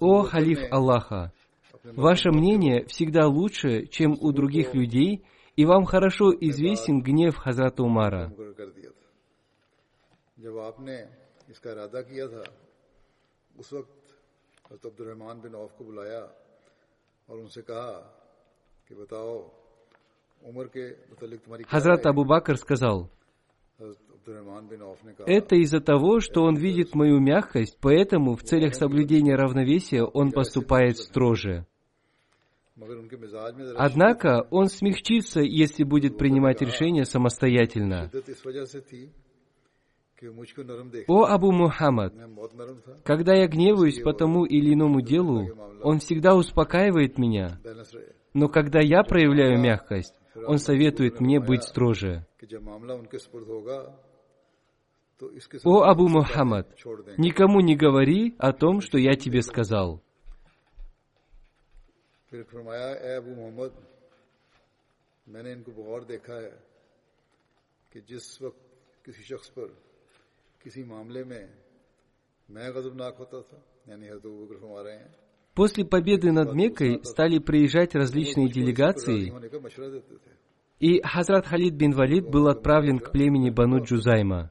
«О, 0.00 0.22
халиф 0.22 0.58
Аллаха, 0.72 1.32
ваше 1.84 2.30
мнение 2.30 2.86
всегда 2.86 3.26
лучше, 3.26 3.86
чем 3.86 4.16
у 4.20 4.32
других 4.32 4.74
людей, 4.74 5.24
и 5.54 5.64
вам 5.64 5.84
хорошо 5.84 6.32
известен 6.40 7.00
гнев 7.00 7.36
Хазрата 7.36 7.82
Умара. 7.82 8.32
Хазрат 21.68 22.06
Абу 22.06 22.24
Бакр 22.24 22.56
сказал, 22.56 23.10
это 25.26 25.56
из-за 25.56 25.80
того, 25.80 26.20
что 26.20 26.42
он 26.42 26.56
видит 26.56 26.94
мою 26.94 27.20
мягкость, 27.20 27.78
поэтому 27.80 28.34
в 28.34 28.42
целях 28.42 28.74
соблюдения 28.74 29.36
равновесия 29.36 30.02
он 30.02 30.32
поступает 30.32 30.98
строже. 30.98 31.66
Однако 33.76 34.46
он 34.50 34.66
смягчится, 34.66 35.40
если 35.40 35.84
будет 35.84 36.18
принимать 36.18 36.60
решение 36.60 37.04
самостоятельно. 37.04 38.10
О 41.08 41.24
Абу 41.24 41.52
Мухаммад, 41.52 42.14
когда 43.04 43.34
я 43.34 43.46
гневаюсь 43.46 44.00
по 44.00 44.12
тому 44.12 44.44
или 44.44 44.72
иному 44.72 45.02
делу, 45.02 45.46
он 45.82 45.98
всегда 45.98 46.34
успокаивает 46.34 47.18
меня. 47.18 47.60
Но 48.32 48.48
когда 48.48 48.80
я 48.80 49.02
проявляю 49.02 49.58
мягкость, 49.60 50.14
он 50.46 50.58
советует 50.58 51.20
мне 51.20 51.40
быть 51.40 51.64
строже. 51.64 52.26
«О 55.64 55.82
Абу 55.82 56.08
Мухаммад, 56.08 56.68
никому 57.16 57.60
не 57.60 57.74
говори 57.76 58.34
о 58.38 58.52
том, 58.52 58.80
что 58.80 58.98
я 58.98 59.14
тебе 59.14 59.42
сказал». 59.42 60.02
После 75.54 75.86
победы 75.86 76.32
над 76.32 76.52
Меккой 76.52 77.02
стали 77.02 77.38
приезжать 77.38 77.94
различные 77.94 78.50
делегации, 78.50 79.32
и 80.78 81.00
Хазрат 81.02 81.46
Халид 81.46 81.74
бин 81.74 81.92
Валид 81.92 82.28
был 82.28 82.48
отправлен 82.48 82.98
к 82.98 83.10
племени 83.10 83.50
Бану 83.50 83.82
Джузайма. 83.82 84.50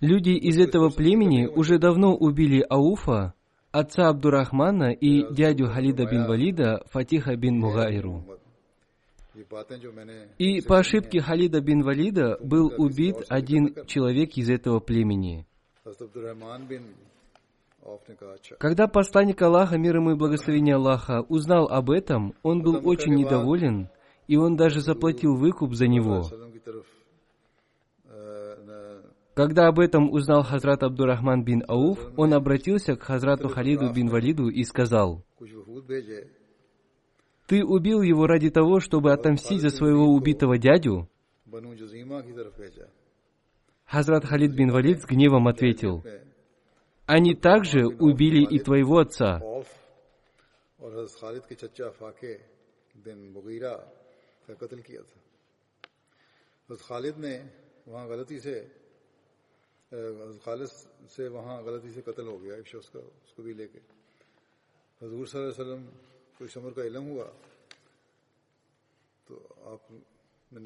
Люди 0.00 0.30
из 0.30 0.58
этого 0.58 0.90
племени 0.90 1.46
уже 1.46 1.78
давно 1.78 2.14
убили 2.14 2.64
Ауфа, 2.68 3.34
отца 3.72 4.08
Абдурахмана 4.08 4.92
и 4.92 5.32
дядю 5.32 5.66
Халида 5.66 6.06
бин 6.06 6.26
Валида 6.26 6.82
Фатиха 6.90 7.36
бин 7.36 7.58
Мугаиру. 7.58 8.24
И 10.38 10.60
по 10.62 10.78
ошибке 10.78 11.20
Халида 11.20 11.60
бин 11.60 11.82
Валида 11.82 12.38
был 12.40 12.72
убит 12.78 13.16
один 13.28 13.74
человек 13.86 14.36
из 14.36 14.48
этого 14.48 14.80
племени. 14.80 15.46
Когда 18.58 18.88
посланник 18.88 19.40
Аллаха, 19.42 19.78
мир 19.78 19.96
ему 19.96 20.12
и 20.12 20.16
благословение 20.16 20.74
Аллаха, 20.74 21.22
узнал 21.28 21.66
об 21.66 21.90
этом, 21.90 22.34
он 22.42 22.62
был 22.62 22.80
очень 22.86 23.14
недоволен, 23.14 23.88
и 24.26 24.36
он 24.36 24.56
даже 24.56 24.80
заплатил 24.80 25.36
выкуп 25.36 25.74
за 25.74 25.86
него. 25.86 26.24
Когда 29.34 29.68
об 29.68 29.78
этом 29.78 30.10
узнал 30.10 30.42
Хазрат 30.42 30.82
Абдурахман 30.82 31.44
бин 31.44 31.62
Ауф, 31.68 31.98
он 32.16 32.32
обратился 32.32 32.96
к 32.96 33.02
Хазрату 33.02 33.48
Халиду 33.48 33.92
бин 33.92 34.08
Валиду 34.08 34.48
и 34.48 34.64
сказал, 34.64 35.22
«Ты 37.46 37.62
убил 37.62 38.00
его 38.00 38.26
ради 38.26 38.50
того, 38.50 38.80
чтобы 38.80 39.12
отомстить 39.12 39.60
за 39.60 39.68
своего 39.68 40.06
убитого 40.06 40.56
дядю?» 40.56 41.08
Хазрат 43.84 44.24
Халид 44.24 44.54
бин 44.54 44.70
Валид 44.72 45.02
с 45.02 45.04
гневом 45.04 45.48
ответил, 45.48 46.02
они 47.06 47.34
также 47.34 47.86
убили 47.86 48.44
и 48.44 48.58
твоего 48.58 48.98
отца. 48.98 49.40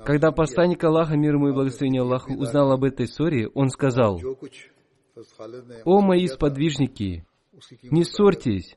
Когда 0.05 0.31
посланник 0.33 0.83
Аллаха, 0.85 1.17
мир 1.17 1.35
ему 1.35 1.49
и 1.49 1.53
благословение 1.53 2.03
Аллаха, 2.03 2.33
узнал 2.33 2.73
об 2.73 2.85
этой 2.85 3.07
ссоре, 3.07 3.49
он 3.49 3.71
сказал, 3.71 4.21
«О, 5.85 6.01
мои 6.01 6.27
сподвижники, 6.27 7.27
не 7.83 8.05
ссорьтесь, 8.05 8.77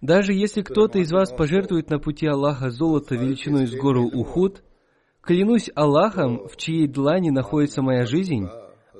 даже 0.00 0.32
если 0.34 0.62
кто-то 0.62 0.98
из 0.98 1.10
вас 1.10 1.32
пожертвует 1.32 1.90
на 1.90 1.98
пути 1.98 2.26
Аллаха 2.26 2.70
золото 2.70 3.14
величиной 3.16 3.66
с 3.66 3.74
гору 3.74 4.04
Ухуд, 4.04 4.62
клянусь 5.20 5.70
Аллахом, 5.74 6.48
в 6.48 6.56
чьей 6.56 6.86
длани 6.86 7.30
находится 7.30 7.82
моя 7.82 8.04
жизнь, 8.04 8.46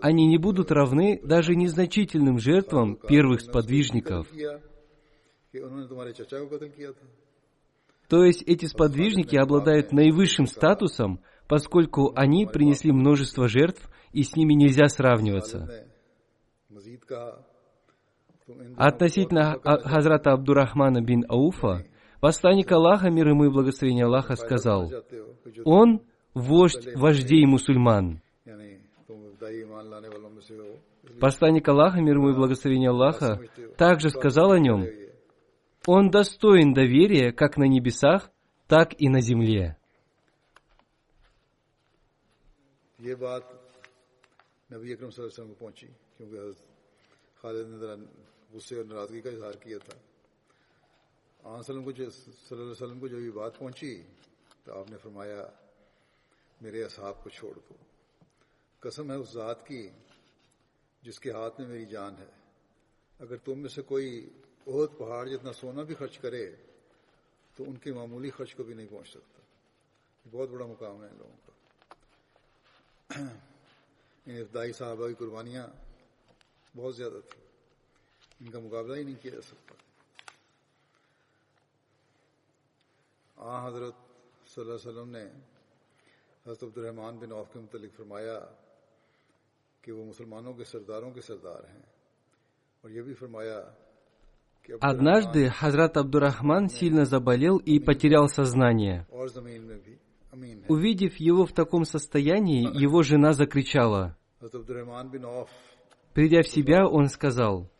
они 0.01 0.27
не 0.27 0.39
будут 0.39 0.71
равны 0.71 1.21
даже 1.23 1.55
незначительным 1.55 2.39
жертвам 2.39 2.97
первых 2.97 3.41
сподвижников. 3.41 4.27
То 8.09 8.25
есть 8.25 8.43
эти 8.43 8.67
сподвижники 8.67 9.37
обладают 9.37 9.93
наивысшим 9.93 10.47
статусом, 10.47 11.21
поскольку 11.49 12.13
они 12.15 12.47
принесли 12.47 12.93
множество 12.93 13.49
жертв, 13.49 13.89
и 14.13 14.23
с 14.23 14.35
ними 14.37 14.55
нельзя 14.55 14.89
сравниваться. 14.89 15.87
Относительно 18.77 19.55
а, 19.55 19.79
Хазрата 19.79 20.33
Абдурахмана 20.33 21.03
бин 21.03 21.25
Ауфа, 21.29 21.85
посланник 22.21 22.71
Аллаха, 22.71 23.11
мир 23.11 23.29
ему 23.29 23.45
и 23.47 23.49
благословение 23.49 24.05
Аллаха, 24.05 24.37
сказал, 24.37 24.91
«Он– 25.65 26.03
вождь 26.35 26.95
вождей 26.95 27.45
мусульман». 27.47 28.21
Посланник 31.21 31.69
Аллаха, 31.69 32.01
мир 32.01 32.17
ему 32.17 32.31
и 32.31 32.35
благословение 32.35 32.91
Аллаха, 32.91 33.41
также 33.77 34.11
сказал 34.11 34.53
о 34.53 34.59
нем, 34.59 34.87
«Он 35.87 36.11
достоин 36.11 36.73
доверия 36.73 37.33
как 37.33 37.57
на 37.57 37.65
небесах, 37.65 38.31
так 38.69 38.95
и 38.99 39.09
на 39.09 39.21
земле». 39.21 39.77
نبی 44.73 44.93
اکرم 44.93 45.11
صلی 45.11 45.25
اللہ 45.25 45.33
علیہ 45.33 45.45
وسلم 45.45 45.49
کو 45.49 45.55
پہنچی، 45.55 45.87
کیونکہ 46.17 46.37
حضرت 46.37 46.57
خالد 47.37 47.69
نے 47.69 47.79
ذرا 47.79 47.95
غصے 48.53 48.77
اور 48.77 48.85
ناراضگی 48.85 49.21
کا 49.21 49.31
اظہار 49.31 49.53
کیا 49.53 49.79
تھا۔ 49.79 49.99
آن 51.43 51.59
وسلم 51.59 51.85
کو 51.85 51.91
جو 51.91 52.11
صلی 52.11 52.33
اللہ 52.51 52.63
علیہ 52.63 52.73
وسلم 52.73 53.01
کو 53.01 53.09
جب 53.09 53.19
یہ 53.19 53.31
بات 53.31 53.59
پہنچی، 53.59 54.03
تو 54.65 54.79
آپ 54.79 54.91
نے 54.91 54.97
فرمایا، 55.03 55.47
میرے 56.61 56.85
اصحاب 56.85 57.25
کو 57.25 57.31
چھوڑ 57.31 57.55
دو۔ 57.55 57.75
قسم 58.81 59.11
ہے 59.11 59.17
اس 59.17 59.31
ذات 59.33 59.67
کی، 59.67 59.89
جس 61.03 61.21
کے 61.21 61.31
ہاتھ 61.31 61.61
میں 61.61 61.69
میری 61.69 61.87
جان 61.87 62.15
ہے۔ 62.19 62.31
اگر 63.21 63.37
تم 63.37 63.59
میں 63.59 63.69
سے 63.69 63.83
کوئی 63.83 64.31
بہت 64.65 64.99
پہاڑ 64.99 65.29
جتنا 65.29 65.53
سونا 65.53 65.83
بھی 65.83 65.95
خرچ 65.95 66.19
کرے، 66.19 66.57
تو 67.57 67.65
ان 67.65 67.77
کے 67.77 67.93
معمولی 67.93 68.31
خرچ 68.31 68.55
کو 68.55 68.63
بھی 68.63 68.75
نہیں 68.75 68.87
پہنچ 68.91 69.09
سکتا۔ 69.09 69.41
یہ 70.25 70.31
بہت 70.31 70.49
بڑا 70.49 70.67
مقام 70.67 71.05
ہے 71.05 71.09
ان 71.09 71.17
لوگوں 71.19 71.37
کا۔ 71.47 71.53
یعنی 74.27 74.41
ابتدائی 74.41 74.73
صحابہ 74.73 75.09
کی 75.09 75.15
قربانیاں 75.15 75.67
بہت 76.77 76.97
زیادہ 76.97 77.21
تھیں۔ 77.31 77.47
ان 78.41 78.51
کا 78.51 78.59
مقابلہ 78.59 78.97
ہی 78.97 79.03
نہیں 79.03 79.23
کیا 79.23 79.31
جا 79.35 79.41
سکتا۔ 79.41 79.75
آ 83.37 83.69
حضرت 83.69 83.95
صلی 84.49 84.65
اللہ 84.65 84.75
علیہ 84.75 84.89
وسلم 84.89 85.11
نے 85.11 85.25
حضرت 86.47 86.63
عبد 86.63 86.79
الرحمان 86.79 87.19
بن 87.19 87.33
عوف 87.33 87.53
کے 87.53 87.59
متعلق 87.59 87.97
فرمایا 87.97 88.41
کہ 89.83 89.93
وہ 89.93 90.05
مسلمانوں 90.05 90.53
کے 90.53 90.65
سرداروں 90.65 91.11
کے 91.11 91.21
سردار 91.21 91.75
ہیں۔ 91.75 91.83
اور 92.81 92.91
یہ 92.91 93.03
بھی 93.03 93.15
فرمایا 93.15 93.63
Однажды 94.81 95.49
Хазрат 95.61 95.97
Абдурахман 95.97 96.69
сильно 96.69 97.03
заболел 97.05 97.59
и 97.67 97.79
потерял 97.85 98.27
сознание. 98.27 99.01
Увидев 100.69 101.17
его 101.17 101.47
в 101.47 101.53
таком 101.53 101.85
состоянии, 101.85 102.63
его 102.81 103.03
жена 103.03 103.33
закричала. 103.33 104.17
Придя 106.13 106.43
в 106.43 106.49
себя, 106.49 106.87
он 106.87 107.07
сказал, 107.07 107.71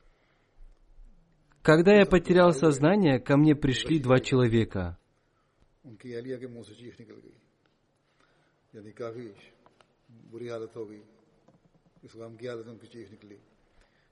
«Когда 1.63 1.95
я 1.95 2.07
потерял 2.07 2.53
сознание, 2.53 3.19
ко 3.19 3.37
мне 3.37 3.55
пришли 3.55 3.99
два 3.99 4.19
человека. 4.21 4.99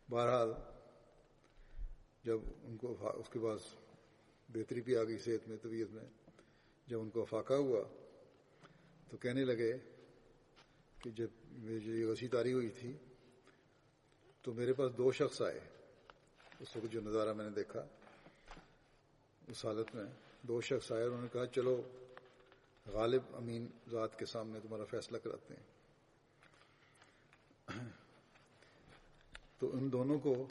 بہرحال 0.09 0.51
جب 2.25 2.41
ان 2.65 2.77
کو 2.77 2.97
اس 3.21 3.29
کے 3.29 3.41
پاس 3.41 3.61
بہتری 4.55 4.81
بھی 4.81 4.97
آ 4.97 5.03
تو 9.11 9.17
کہنے 9.17 9.45
لگے 9.45 9.73
کہ 11.03 11.11
جب 11.11 11.29
میری 11.53 12.01
یہ 12.01 12.07
وسیع 12.07 12.29
تاری 12.33 12.53
ہوئی 12.53 12.69
تھی 12.69 12.93
تو 14.43 14.55
میرے 14.55 14.73
پاس 14.73 14.93
دو 14.99 15.12
شخص 15.12 15.43
آئے۔ 15.43 15.61
اس 16.61 16.77
وقت 16.77 16.93
جو 16.93 17.01
نظارہ 17.01 17.33
میں 17.33 17.45
نے 17.45 17.51
دیکھا 17.51 17.87
اس 19.49 19.64
حالت 19.64 19.95
میں 19.95 20.05
دو 20.43 20.61
شخص 20.61 20.93
آئے 20.93 21.05
انہوں 21.05 21.21
نے 21.21 21.29
کہا 21.33 21.47
چلو 21.47 21.83
غالب 22.87 23.23
امین 23.35 23.67
ذات 23.90 24.19
کے 24.19 24.27
سامنے 24.27 24.61
تمہارا 24.61 24.85
فیصلہ 24.85 25.19
کراتے 25.19 25.55
ہیں۔ 25.55 25.75
تو 29.59 29.77
ان 29.77 29.93
دونوں 29.93 30.19
کو 30.19 30.47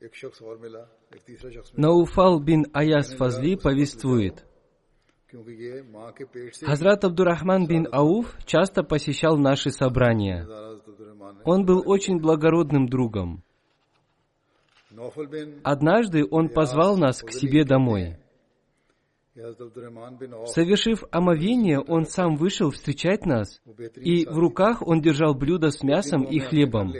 ایک 0.00 0.16
شخص 0.16 0.42
اور 0.42 0.56
ملا 0.56 0.80
ایک 0.80 1.22
تیسرا 1.22 1.50
شخص 1.50 1.70
نوفل 1.72 2.42
بن 2.42 2.60
ایاس 2.74 3.10
یعنی 3.10 3.16
فضلی 3.16 3.56
повествует 3.56 4.53
Хазрат 6.62 7.04
Абдурахман 7.04 7.66
бин 7.66 7.88
Ауф 7.90 8.36
часто 8.46 8.84
посещал 8.84 9.36
наши 9.36 9.70
собрания. 9.70 10.46
Он 11.44 11.64
был 11.64 11.82
очень 11.84 12.18
благородным 12.20 12.88
другом. 12.88 13.42
Однажды 15.64 16.24
он 16.30 16.48
позвал 16.48 16.96
нас 16.96 17.20
к 17.20 17.32
себе 17.32 17.64
домой. 17.64 18.16
Совершив 20.46 21.02
омовение, 21.10 21.80
он 21.80 22.04
сам 22.04 22.36
вышел 22.36 22.70
встречать 22.70 23.26
нас, 23.26 23.60
и 23.96 24.24
в 24.26 24.38
руках 24.38 24.86
он 24.86 25.00
держал 25.00 25.34
блюдо 25.34 25.70
с 25.70 25.82
мясом 25.82 26.22
и 26.22 26.38
хлебом. 26.38 26.92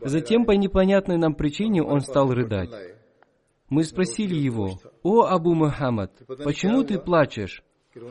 Затем 0.00 0.44
по 0.44 0.52
непонятной 0.52 1.18
нам 1.18 1.34
причине 1.34 1.82
он 1.82 2.00
стал 2.00 2.32
рыдать. 2.32 2.70
Мы 3.72 3.84
спросили 3.84 4.34
его, 4.34 4.78
«О, 5.02 5.22
Абу 5.22 5.54
Мухаммад, 5.54 6.12
почему 6.44 6.84
ты 6.84 6.98
плачешь?» 6.98 7.64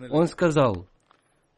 Он 0.10 0.26
сказал, 0.26 0.88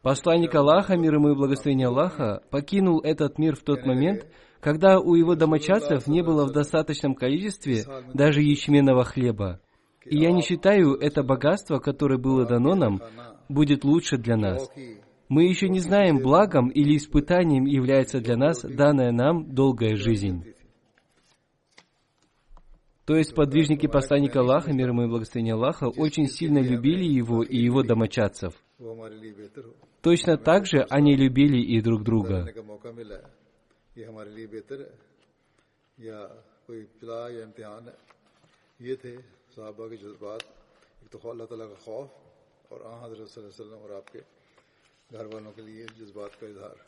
«Посланник 0.02 0.54
Аллаха, 0.56 0.98
мир 0.98 1.14
ему 1.14 1.30
и 1.30 1.36
благословение 1.36 1.88
Аллаха, 1.88 2.44
покинул 2.52 3.00
этот 3.00 3.38
мир 3.38 3.56
в 3.56 3.62
тот 3.64 3.86
момент, 3.86 4.28
когда 4.60 5.00
у 5.00 5.16
его 5.16 5.36
домочадцев 5.36 6.06
не 6.08 6.22
было 6.22 6.46
в 6.46 6.52
достаточном 6.52 7.16
количестве 7.16 7.86
даже 8.14 8.42
ячменного 8.42 9.06
хлеба. 9.06 9.62
И 10.04 10.18
я 10.18 10.34
не 10.34 10.42
считаю, 10.42 10.96
это 10.96 11.24
богатство, 11.24 11.80
которое 11.80 12.18
было 12.18 12.46
дано 12.46 12.76
нам, 12.76 13.02
будет 13.48 13.86
лучше 13.86 14.18
для 14.18 14.36
нас. 14.36 14.70
Мы 15.30 15.46
еще 15.46 15.70
не 15.70 15.80
знаем, 15.80 16.18
благом 16.18 16.68
или 16.68 16.98
испытанием 16.98 17.64
является 17.64 18.20
для 18.20 18.36
нас 18.36 18.64
данная 18.64 19.14
нам 19.14 19.56
долгая 19.56 19.96
жизнь. 19.96 20.53
То 23.07 23.17
есть 23.17 23.35
подвижники 23.35 23.87
посланника 23.87 24.41
Аллаха, 24.41 24.73
мир 24.73 24.89
ему 24.91 25.05
и 25.05 25.09
благословение 25.09 25.55
Аллаха, 25.55 25.87
очень 25.87 26.27
сильно 26.29 26.59
любили 26.59 27.05
его 27.05 27.43
и 27.43 27.57
его 27.57 27.83
домочадцев. 27.83 28.53
वो 28.79 28.93
हमारे 28.95 29.17
लिए 29.17 29.33
बेहतर 29.33 29.65
हो 29.65 29.75
Точно 30.03 30.37
так 30.37 30.67
же 30.67 30.87
они 30.91 31.17
любили 31.17 31.61
и 31.61 31.81
друг 31.81 32.03
друга. 32.05 32.45
करने 32.45 32.53
का 32.53 32.63
मौका 32.63 32.93
मिला 32.93 33.17
है 33.17 33.31
ये 33.99 34.05
हमारे 34.05 34.31
लिए 34.37 34.47
बेहतर 34.47 34.79
है 34.85 34.93
या 35.99 36.19
कोई 36.67 36.79
इब्तला 36.81 37.19
या 37.35 37.43
इम्तिहान 37.49 37.83
है 37.89 37.97
ये 38.81 38.95
थे 39.03 39.13
साहबा 39.57 39.85
के 39.91 39.97
जज्बात 40.05 40.43
एक 41.03 41.09
तो 41.13 41.19
अल्लाह 41.19 41.47
ताला 41.51 41.67
का 41.73 41.77
खौफ 41.83 42.09
और 42.73 42.79
आ 42.87 42.93
हजरत 43.03 43.29
सल्लल्लाहु 43.33 43.49
अलैहि 43.49 43.57
वसल्लम 43.57 43.81
और 43.89 43.93
आपके 43.99 44.21
घर 45.17 45.27
वालों 45.33 45.53
के 45.57 45.63
लिए 45.67 45.85
जज्बात 45.99 46.33
का 46.41 46.47
इजहार 46.53 46.79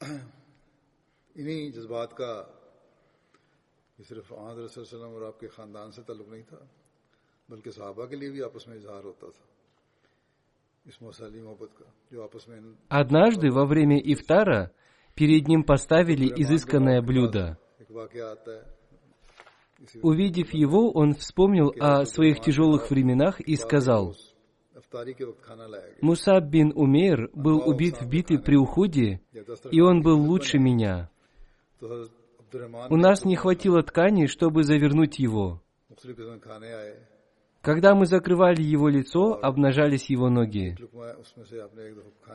इन्हीं 1.35 1.71
जज्बात 1.77 2.11
का 2.19 2.31
ये 3.99 4.03
सिर्फ 4.03 4.27
आ 4.33 4.43
हजरत 4.51 4.69
सल्लल्लाहु 4.71 4.85
अलैहि 4.85 4.91
वसल्लम 4.91 5.11
और 5.15 5.23
आपके 5.31 5.47
ख़ानदान 5.55 5.87
से 5.95 6.01
ताल्लुक़ 6.07 6.29
नहीं 6.29 6.43
था 6.51 6.59
बल्कि 7.49 7.71
साहबा 7.71 8.05
के 8.11 8.15
लिए 8.15 8.29
भी 8.35 8.41
आपस 8.49 8.65
में 8.67 8.75
इजहार 8.75 9.03
होता 9.03 9.27
था 9.35 9.43
इस 10.85 10.97
मौसली 11.01 11.41
मोहब्बत 11.41 11.71
का 11.79 11.85
जो 12.13 12.23
आपस 12.23 12.45
में 12.49 12.57
इन 12.57 12.75
Однажды 12.89 13.49
во 13.51 13.65
время 13.65 13.97
ифтара 14.13 14.71
перед 15.17 15.47
ним 15.47 15.63
поставили 15.63 16.27
изысканное 16.27 17.01
блюдо. 17.01 17.57
एक 17.79 17.91
वाक्य 17.91 18.21
आता 18.21 18.51
है 18.51 18.75
इसी 19.81 19.99
Увидев 20.01 20.53
его, 20.53 20.91
он 20.91 21.13
вспомнил 21.13 21.73
о 21.79 22.05
своих 22.05 22.39
тяжелых 22.41 22.89
временах 22.91 23.39
и 23.39 23.55
сказал, 23.55 24.15
अफ्तारी 24.75 25.13
के 25.13 25.23
वक्त 25.25 25.41
खाना 25.43 25.65
लाया 25.67 25.87
गया 25.87 25.99
Мусаб 26.01 26.49
бин 26.49 26.71
Умейр 26.75 27.29
был 27.33 27.63
убит 27.65 28.01
в 28.01 28.07
битве 28.07 28.39
при 28.39 28.57
Уходе, 28.57 29.21
या 29.33 29.43
दस 29.43 29.61
и 29.71 29.81
он 29.81 30.01
был 30.01 30.19
лучше 30.19 30.59
меня. 30.59 31.09
У 32.88 32.96
нас 32.96 33.24
не 33.24 33.36
хватило 33.36 33.82
ткани, 33.82 34.26
чтобы 34.26 34.64
завернуть 34.64 35.18
его. 35.18 35.62
Когда 37.62 37.94
мы 37.94 38.06
закрывали 38.06 38.62
его 38.62 38.88
лицо, 38.88 39.38
обнажались 39.40 40.08
его 40.08 40.30
ноги. 40.30 40.76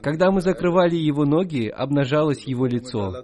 Когда 0.04 0.32
мы 0.32 0.42
закрывали 0.42 0.96
его 0.96 1.26
ноги, 1.26 1.68
обнажалось 1.68 2.44
его 2.44 2.68
лицо. 2.68 3.24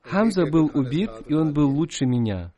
Хамза 0.00 0.46
был 0.46 0.70
убит, 0.72 1.10
и 1.26 1.34
он 1.34 1.52
был 1.52 1.68
лучше 1.68 2.06
меня. 2.06 2.52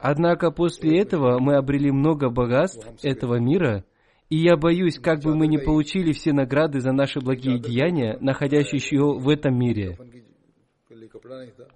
Однако 0.00 0.50
после 0.50 1.00
этого 1.00 1.38
мы 1.38 1.56
обрели 1.56 1.90
много 1.90 2.30
богатств 2.30 2.86
этого 3.02 3.36
мира, 3.38 3.84
и 4.28 4.36
я 4.36 4.56
боюсь, 4.56 4.98
как 4.98 5.22
бы 5.22 5.34
мы 5.34 5.46
не 5.46 5.58
получили 5.58 6.12
все 6.12 6.32
награды 6.32 6.80
за 6.80 6.92
наши 6.92 7.20
благие 7.20 7.58
деяния, 7.58 8.18
находящиеся 8.20 8.98
в 8.98 9.28
этом 9.28 9.58
мире. 9.58 9.96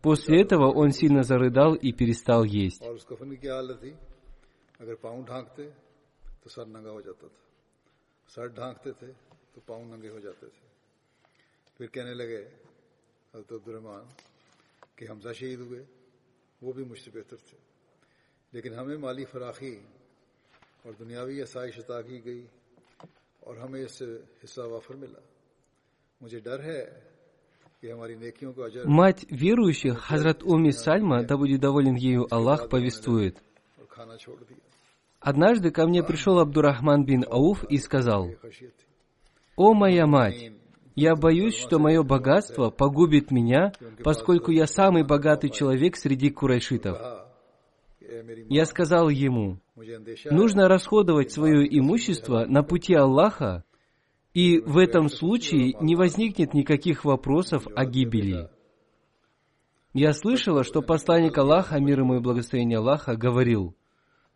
После 0.02 0.40
этого 0.40 0.72
он 0.74 0.90
сильно 0.90 1.22
зарыдал 1.22 1.74
и 1.74 1.92
перестал 1.92 2.44
есть. 2.44 2.82
پھر 11.76 11.86
کہنے 11.86 12.14
کہ 14.96 15.06
شہید 15.32 15.60
ہوئے 15.60 15.84
وہ 16.62 16.72
بھی 16.72 16.84
مجھ 16.84 17.00
سے 17.00 17.10
بہتر 17.14 17.36
تھے 17.36 17.58
لیکن 18.52 18.74
ہمیں 18.74 18.96
مالی 18.96 19.24
فراخی 19.24 19.78
اور 20.84 20.92
دنیاوی 20.92 21.42
آسائش 21.42 21.78
عطا 21.78 22.02
کی 22.02 22.24
گئی 22.24 22.46
اور 23.40 23.56
ہمیں 23.56 23.82
اس 23.82 23.98
سے 23.98 24.04
حصہ 24.44 24.60
وافر 24.60 24.94
ملا 24.94 25.20
مجھے 26.20 26.40
ڈر 26.40 26.62
ہے 26.62 27.11
Мать 28.84 29.26
верующих, 29.28 29.98
Хазрат 29.98 30.42
Уми 30.44 30.70
Сальма, 30.70 31.24
да 31.24 31.36
будет 31.36 31.60
доволен 31.60 31.96
ею 31.96 32.26
Аллах, 32.32 32.68
повествует. 32.68 33.42
Однажды 35.18 35.70
ко 35.70 35.86
мне 35.86 36.02
пришел 36.02 36.38
Абдурахман 36.38 37.04
бин 37.04 37.24
Ауф 37.28 37.64
и 37.64 37.78
сказал, 37.78 38.30
«О 39.56 39.74
моя 39.74 40.06
мать, 40.06 40.52
я 40.94 41.14
боюсь, 41.14 41.56
что 41.56 41.78
мое 41.78 42.02
богатство 42.02 42.70
погубит 42.70 43.30
меня, 43.30 43.72
поскольку 44.04 44.50
я 44.50 44.66
самый 44.66 45.04
богатый 45.04 45.50
человек 45.50 45.96
среди 45.96 46.30
курайшитов». 46.30 46.98
Я 48.48 48.64
сказал 48.64 49.08
ему, 49.08 49.58
«Нужно 50.30 50.68
расходовать 50.68 51.32
свое 51.32 51.66
имущество 51.78 52.44
на 52.46 52.62
пути 52.62 52.94
Аллаха, 52.94 53.64
и 54.34 54.58
в 54.60 54.78
этом 54.78 55.08
случае 55.08 55.74
не 55.80 55.94
возникнет 55.94 56.54
никаких 56.54 57.04
вопросов 57.04 57.66
о 57.74 57.84
гибели. 57.84 58.48
Я 59.92 60.14
слышала, 60.14 60.64
что 60.64 60.80
посланник 60.80 61.36
Аллаха, 61.36 61.78
мир 61.78 62.00
ему 62.00 62.16
и 62.16 62.20
благословение 62.20 62.78
Аллаха, 62.78 63.14
говорил, 63.14 63.74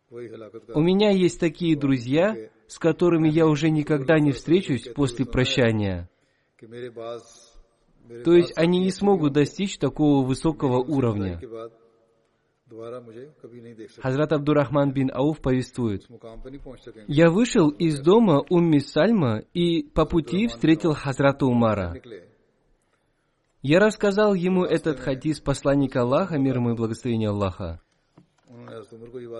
«У 0.09 0.81
меня 0.81 1.09
есть 1.09 1.39
такие 1.39 1.75
друзья, 1.75 2.35
с 2.67 2.77
которыми 2.77 3.27
я 3.27 3.47
уже 3.47 3.71
никогда 3.71 4.19
не 4.19 4.31
встречусь 4.31 4.87
после 4.95 5.25
прощания». 5.25 6.09
То 8.23 8.33
есть 8.33 8.53
они 8.55 8.79
не 8.79 8.91
смогут 8.91 9.33
достичь 9.33 9.77
такого 9.77 10.25
высокого 10.25 10.77
уровня. 10.77 11.41
Хазрат 14.01 14.33
Абдурахман 14.33 14.91
бин 14.91 15.09
Ауф 15.13 15.39
повествует, 15.39 16.05
«Я 17.07 17.29
вышел 17.29 17.69
из 17.69 17.99
дома 17.99 18.43
Умми 18.49 18.79
Сальма 18.79 19.43
и 19.53 19.83
по 19.83 20.05
пути 20.05 20.47
встретил 20.47 20.93
Хазрата 20.93 21.45
Умара. 21.45 21.95
Я 23.61 23.79
рассказал 23.79 24.33
ему 24.33 24.63
этот 24.63 24.99
хадис 24.99 25.39
посланника 25.39 26.01
Аллаха, 26.01 26.37
мир 26.37 26.57
ему 26.57 26.71
и 26.71 26.75
благословение 26.75 27.29
Аллаха. 27.29 27.81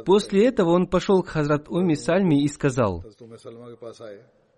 После 0.06 0.48
этого 0.48 0.72
он 0.72 0.88
пошел 0.88 1.22
к 1.22 1.28
Хазрат 1.28 1.70
Умми 1.70 1.96
Сальме 1.96 2.42
и 2.44 2.48
сказал, 2.48 3.04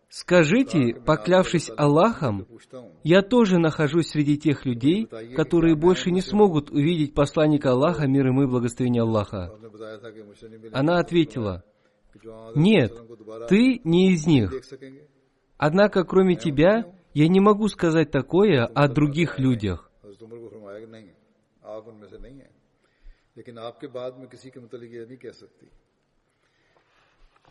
हजरत 0.09 0.75
उमर 0.75 0.85
सलमा 0.85 0.85
के 0.85 0.93
पास 0.93 0.95
आए 0.95 0.95
«Скажите, 0.95 0.95
поклявшись 1.05 1.71
Аллахом, 1.77 2.45
पूछता 2.45 2.79
हूँ 2.79 2.93
я 3.03 3.23
тоже 3.23 3.59
нахожусь 3.59 4.11
среди 4.11 4.39
тех 4.39 4.65
людей, 4.65 5.07
которые 5.07 5.75
больше 5.75 6.13
не 6.13 6.21
смогут 6.21 6.71
увидеть 6.71 7.15
посланника 7.15 7.73
Аллаха, 7.73 8.07
мир 8.07 8.27
ему 8.29 8.45
и 8.45 8.47
благословение 8.47 9.03
Аллаха». 9.03 9.51
आपने 9.51 9.69
बताया 9.69 9.99
था 9.99 10.11
कि 10.11 10.23
मुझसे 10.23 10.49
नहीं 10.49 10.59
मिले 10.61 10.71
Она 10.73 10.99
ответила, 10.99 11.63
कि 12.13 12.19
जो 12.23 12.31
हजरत 12.31 12.57
«Нет, 12.57 12.93
को 13.09 13.17
दोबारा 13.17 13.47
ты 13.49 13.81
не 13.85 14.13
из 14.13 14.27
них. 14.27 14.51
देख 14.51 14.65
सकेंगे 14.65 15.03
Однако, 15.59 16.05
кроме 16.05 16.37
тебя, 16.37 16.85
я 17.15 17.29
не 17.29 17.41
могу 17.41 17.69
сказать 17.69 18.11
такое 18.13 18.67
о 18.67 18.89
других 18.89 19.41
людях». 19.41 19.91
हजरत 20.05 20.23
उमर 20.23 20.39
को 20.39 20.49
फरमाया 20.49 20.79
कि 20.79 20.87
नहीं 20.87 21.09
आप 21.65 21.89
उनमें 21.89 22.09
से 22.09 22.19
नहीं 22.19 22.39
हैं 22.39 22.53
लेकिन 23.37 23.59
आपके 23.59 23.87
बाद 23.87 24.19
में 24.19 24.29
किसी 24.29 24.51
के 24.51 24.61
मतलब 24.61 24.83
ये 24.85 25.07
नहीं 25.07 25.19
कह 25.19 25.31
सकती 25.31 25.67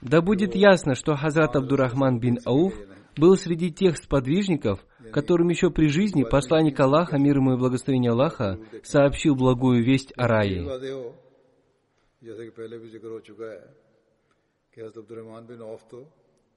да 0.01 0.21
будет 0.21 0.55
ясно, 0.55 0.95
что 0.95 1.17
Хазрат 1.17 1.57
Абдурахман 1.57 2.21
бин 2.21 2.39
Ауф 2.45 2.75
был 3.17 3.37
среди 3.37 3.73
тех 3.73 3.97
сподвижников, 3.97 4.85
которым 5.13 5.49
еще 5.49 5.71
при 5.71 5.89
жизни 5.89 6.25
посланник 6.25 6.79
Аллаха, 6.79 7.19
мир 7.19 7.39
ему 7.39 7.55
и 7.55 7.59
благословение 7.59 8.13
Аллаха, 8.13 8.59
сообщил 8.83 9.35
благую 9.35 9.83
весть 9.85 10.13
о 10.17 10.29
рае. 10.29 10.67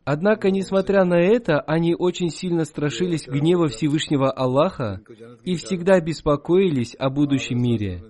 Однако, 0.03 0.49
несмотря 0.49 1.05
на 1.05 1.19
это, 1.19 1.59
они 1.61 1.95
очень 1.95 2.29
сильно 2.29 2.65
страшились 2.65 3.27
гнева 3.27 3.67
Всевышнего 3.67 4.31
Аллаха 4.31 5.01
и 5.43 5.55
всегда 5.55 5.99
беспокоились 5.99 6.95
о 6.97 7.09
будущем 7.09 7.61
мире. 7.61 8.03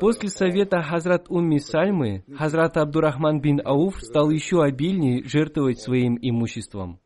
После 0.00 0.30
совета 0.30 0.82
Хазрат 0.82 1.26
Умми 1.28 1.58
Сальмы, 1.58 2.24
Хазрат 2.34 2.76
Абдурахман 2.78 3.40
бин 3.40 3.60
Ауф 3.62 4.00
стал 4.00 4.30
еще 4.30 4.62
обильнее 4.62 5.22
жертвовать 5.24 5.80
своим 5.80 6.16
имуществом. 6.20 6.98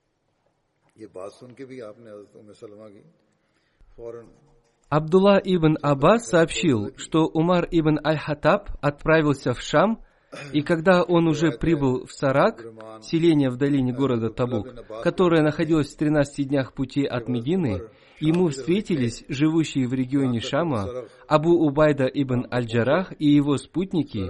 Абдулла 4.88 5.40
ибн 5.42 5.78
Аббас 5.82 6.28
сообщил, 6.28 6.92
что 6.96 7.26
Умар 7.26 7.66
ибн 7.70 7.98
Аль-Хаттаб 8.04 8.70
отправился 8.80 9.52
в 9.52 9.60
Шам– 9.60 10.04
и 10.52 10.62
когда 10.62 11.02
он 11.02 11.26
уже 11.26 11.50
прибыл 11.50 12.06
в 12.06 12.12
Сарак, 12.12 12.64
селение 13.02 13.50
в 13.50 13.56
долине 13.56 13.92
города 13.92 14.30
Табук, 14.30 14.68
которое 15.02 15.42
находилось 15.42 15.92
в 15.92 15.96
13 15.96 16.48
днях 16.48 16.72
пути 16.72 17.04
от 17.04 17.28
Медины, 17.28 17.82
ему 18.20 18.48
встретились 18.48 19.24
живущие 19.28 19.88
в 19.88 19.94
регионе 19.94 20.40
Шама 20.40 21.06
Абу 21.26 21.52
Убайда 21.52 22.04
ибн 22.06 22.46
Аль-Джарах 22.52 23.12
и 23.18 23.26
его 23.28 23.56
спутники, 23.56 24.28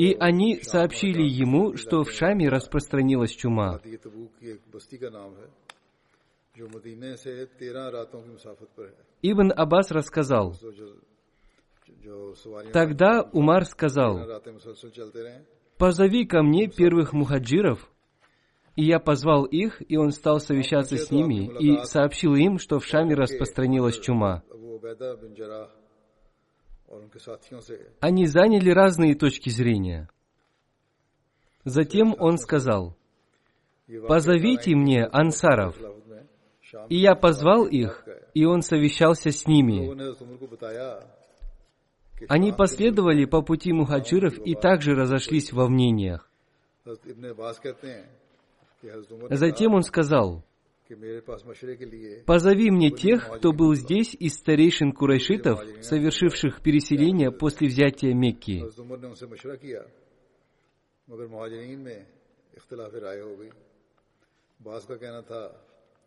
и 0.00 0.16
они 0.18 0.60
сообщили 0.62 1.22
ему, 1.22 1.76
что 1.76 2.04
в 2.04 2.10
Шаме 2.10 2.48
распространилась 2.48 3.32
чума. 3.32 3.80
Ибн 9.22 9.52
Аббас 9.54 9.90
рассказал, 9.90 10.54
Тогда 12.72 13.22
Умар 13.32 13.64
сказал, 13.64 14.42
«Позови 15.76 16.24
ко 16.26 16.42
мне 16.42 16.68
первых 16.68 17.12
мухаджиров». 17.12 17.90
И 18.76 18.84
я 18.84 19.00
позвал 19.00 19.44
их, 19.44 19.82
и 19.90 19.96
он 19.96 20.12
стал 20.12 20.38
совещаться 20.38 20.96
с 20.96 21.10
ними 21.10 21.50
и 21.58 21.84
сообщил 21.84 22.36
им, 22.36 22.58
что 22.58 22.78
в 22.78 22.86
Шаме 22.86 23.14
распространилась 23.14 23.98
чума. 23.98 24.44
Они 28.00 28.26
заняли 28.26 28.70
разные 28.70 29.14
точки 29.16 29.50
зрения. 29.50 30.08
Затем 31.64 32.14
он 32.18 32.38
сказал, 32.38 32.96
«Позовите 34.06 34.74
мне 34.76 35.04
ансаров». 35.04 35.76
И 36.88 36.96
я 36.96 37.14
позвал 37.14 37.66
их, 37.66 38.06
и 38.34 38.44
он 38.44 38.62
совещался 38.62 39.30
с 39.30 39.46
ними. 39.46 39.88
Они 42.28 42.52
последовали 42.52 43.24
по 43.24 43.42
пути 43.42 43.72
мухаджиров 43.72 44.38
и 44.38 44.54
также 44.54 44.94
разошлись 44.94 45.52
во 45.52 45.68
мнениях. 45.68 46.30
Затем 49.30 49.74
он 49.74 49.82
сказал, 49.82 50.44
«Позови 52.24 52.70
мне 52.70 52.90
тех, 52.90 53.30
кто 53.36 53.52
был 53.52 53.74
здесь 53.74 54.14
из 54.14 54.34
старейшин 54.34 54.92
курайшитов, 54.92 55.60
совершивших 55.82 56.62
переселение 56.62 57.30
после 57.30 57.68
взятия 57.68 58.14
Мекки». 58.14 58.64
مگر 61.08 61.26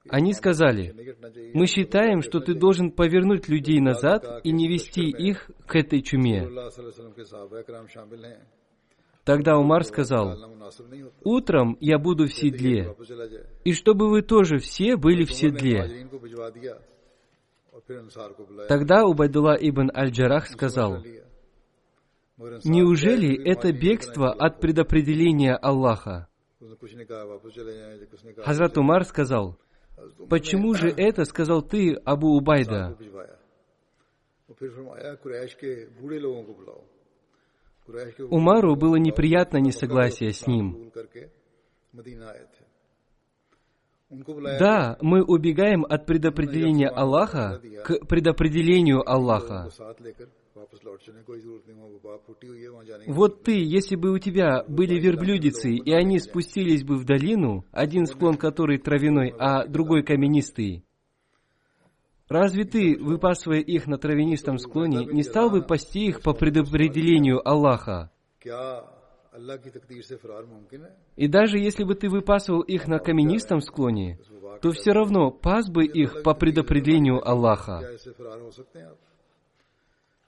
они 0.10 0.34
сказали, 0.34 0.96
мы 1.54 1.68
считаем, 1.68 2.22
что 2.22 2.40
ты 2.40 2.56
должен 2.56 2.92
повернуть 2.92 3.48
людей 3.48 3.80
назад 3.80 4.42
и 4.44 4.52
не 4.52 4.68
вести 4.68 5.10
их 5.10 5.50
к 5.68 5.76
этой 5.76 6.02
чуме. 6.02 6.50
Тогда 9.24 9.58
Умар 9.58 9.84
сказал, 9.84 10.36
«Утром 11.24 11.78
я 11.80 12.00
буду 12.00 12.26
в 12.26 12.34
седле, 12.34 12.96
и 13.64 13.74
чтобы 13.74 14.10
вы 14.10 14.24
тоже 14.24 14.58
все 14.58 14.96
были 14.96 15.26
в 15.26 15.32
седле». 15.32 16.08
Тогда 18.68 19.06
Убайдулла 19.06 19.56
ибн 19.60 19.92
Аль-Джарах 19.96 20.48
сказал, 20.48 21.04
«Неужели 22.64 23.40
это 23.48 23.72
бегство 23.72 24.32
от 24.32 24.60
предопределения 24.60 25.56
Аллаха?» 25.56 26.28
Хазрат 28.44 28.78
Умар 28.78 29.04
сказал, 29.06 29.58
Почему 30.30 30.74
же 30.74 30.90
это 30.90 31.26
сказал 31.26 31.62
ты, 31.62 31.94
Абу 32.06 32.36
Убайда? 32.36 32.98
Умару 38.30 38.76
было 38.76 38.96
неприятно 38.96 39.58
несогласие 39.58 40.32
с 40.32 40.46
ним. 40.48 40.92
Да, 44.60 44.98
мы 45.02 45.24
убегаем 45.24 45.86
от 45.86 46.06
предопределения 46.06 46.90
Аллаха 46.90 47.62
к 47.86 48.06
предопределению 48.06 49.10
Аллаха. 49.10 49.70
Вот 53.08 53.44
ты, 53.44 53.64
если 53.64 53.96
бы 53.96 54.12
у 54.12 54.20
тебя 54.20 54.64
были 54.68 55.00
верблюдицы, 55.00 55.72
и 55.72 55.92
они 55.92 56.20
спустились 56.20 56.84
бы 56.84 56.98
в 56.98 57.06
долину, 57.06 57.66
один 57.72 58.06
склон 58.06 58.36
которой 58.36 58.78
травяной, 58.78 59.34
а 59.38 59.66
другой 59.66 60.04
каменистый, 60.04 60.84
разве 62.28 62.66
ты, 62.66 62.98
выпасывая 63.00 63.60
их 63.60 63.88
на 63.88 63.98
травянистом 63.98 64.58
склоне, 64.58 65.06
не 65.06 65.24
стал 65.24 65.50
бы 65.50 65.62
пасти 65.62 66.08
их 66.08 66.22
по 66.22 66.34
предопределению 66.34 67.48
Аллаха? 67.48 68.12
И 71.16 71.28
даже 71.28 71.58
если 71.58 71.84
бы 71.86 71.96
ты 71.96 72.10
выпасывал 72.10 72.62
их 72.62 72.88
на 72.88 73.00
каменистом 73.00 73.62
склоне, 73.62 74.20
то 74.62 74.72
все 74.72 74.92
равно 74.92 75.32
пас 75.32 75.70
бы 75.70 75.86
их 75.86 76.24
по 76.24 76.34
предопределению 76.34 77.26
Аллаха. 77.26 77.82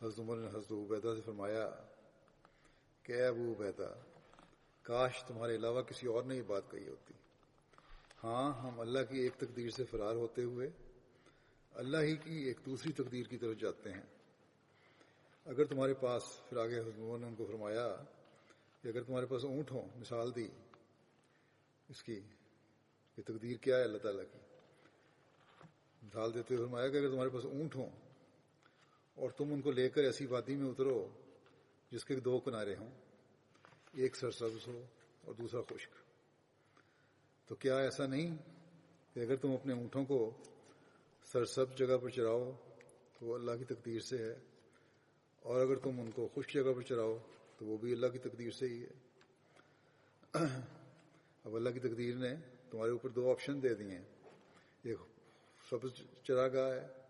حضرت 0.03 0.19
عمر 0.19 0.37
نے 0.37 0.47
حضرت 0.47 0.71
عبیدہ 0.71 1.15
سے 1.15 1.21
فرمایا 1.21 1.69
کہ 3.03 3.13
اے 3.13 3.25
ابو 3.25 3.53
عبیدہ، 3.53 3.93
کاش 4.81 5.23
تمہارے 5.23 5.55
علاوہ 5.55 5.81
کسی 5.81 6.07
اور 6.07 6.23
نے 6.23 6.35
یہ 6.35 6.41
بات 6.41 6.71
کہی 6.71 6.87
ہوتی۔ 6.87 7.13
ہاں 8.23 8.53
ہم 8.53 8.79
اللہ 8.79 8.99
کی 9.09 9.19
ایک 9.19 9.33
تقدیر 9.33 9.69
سے 9.69 9.85
فرار 9.85 10.15
ہوتے 10.15 10.43
ہوئے 10.43 10.69
اللہ 11.71 11.97
ہی 11.97 12.15
کی 12.15 12.35
ایک 12.35 12.57
دوسری 12.65 12.91
تقدیر 12.91 13.23
کی 13.23 13.37
طرف 13.37 13.57
جاتے 13.57 13.91
ہیں۔ 13.91 14.01
اگر 15.45 15.65
تمہارے 15.65 15.93
پاس 15.93 16.23
پھر 16.49 16.57
آگے 16.57 16.79
حضور 16.79 17.19
نے 17.19 17.27
ان 17.27 17.35
کو 17.35 17.45
فرمایا 17.45 17.95
کہ 18.81 18.87
اگر 18.87 19.03
تمہارے 19.03 19.25
پاس 19.25 19.45
اونٹ 19.45 19.71
ہوں، 19.71 19.87
مثال 19.95 20.35
دی، 20.35 20.47
اس 21.89 22.03
کی 22.03 22.19
یہ 23.17 23.23
تقدیر 23.23 23.57
کیا 23.57 23.77
ہے 23.77 23.83
اللہ 23.83 23.97
تعالیٰ 23.97 24.23
کی؟ 24.31 24.39
مثال 26.03 26.33
دیتے 26.33 26.55
ہوئے 26.55 26.65
فرمایا 26.65 26.87
کہ 26.87 26.97
اگر 26.97 27.09
تمہارے 27.09 27.29
پاس 27.29 27.45
اونٹ 27.45 27.75
ہوں 27.75 28.02
اور 29.15 29.31
تم 29.31 29.53
ان 29.53 29.61
کو 29.61 29.71
لے 29.71 29.89
کر 29.89 30.03
ایسی 30.03 30.25
وادی 30.25 30.55
میں 30.55 30.69
اترو 30.69 31.07
جس 31.91 32.05
کے 32.05 32.15
دو 32.15 32.39
کنارے 32.39 32.75
ہوں، 32.75 32.89
ایک 33.93 34.15
سرسبز 34.15 34.67
ہو 34.67 34.85
اور 35.21 35.33
دوسرا 35.33 35.61
خشک۔ 35.61 35.91
تو 37.45 37.55
کیا 37.55 37.77
ایسا 37.77 38.07
نہیں 38.07 38.35
کہ 39.13 39.19
اگر 39.19 39.35
تم 39.35 39.51
اپنے 39.51 39.73
اونٹوں 39.73 40.05
کو 40.05 40.31
سرسبز 41.23 41.77
جگہ 41.77 41.97
پر 41.97 42.09
چراؤ 42.09 42.51
تو 43.13 43.25
وہ 43.25 43.35
اللہ 43.35 43.51
کی 43.51 43.65
تقدیر 43.65 43.99
سے 43.99 44.17
ہے، 44.17 44.35
اور 45.39 45.61
اگر 45.61 45.75
تم 45.75 45.99
ان 45.99 46.11
کو 46.11 46.27
خشک 46.27 46.53
جگہ 46.53 46.73
پر 46.73 46.81
چراؤ 46.81 47.17
تو 47.57 47.65
وہ 47.65 47.77
بھی 47.77 47.91
اللہ 47.91 48.07
کی 48.07 48.17
تقدیر 48.17 48.51
سے 48.51 48.65
ہی 48.65 48.83
ہے۔ 48.83 48.93
اب 51.43 51.55
اللہ 51.55 51.69
کی 51.69 51.79
تقدیر 51.79 52.15
نے 52.15 52.35
تمہارے 52.71 52.91
اوپر 52.91 53.09
دو 53.09 53.31
آپشن 53.31 53.63
دے 53.63 53.73
دیے۔ 53.73 53.87
ہیں 53.87 54.03
ایک 54.83 54.97
سبز 55.69 55.91
چراگاہ 56.23 56.73
ہے 56.73 57.02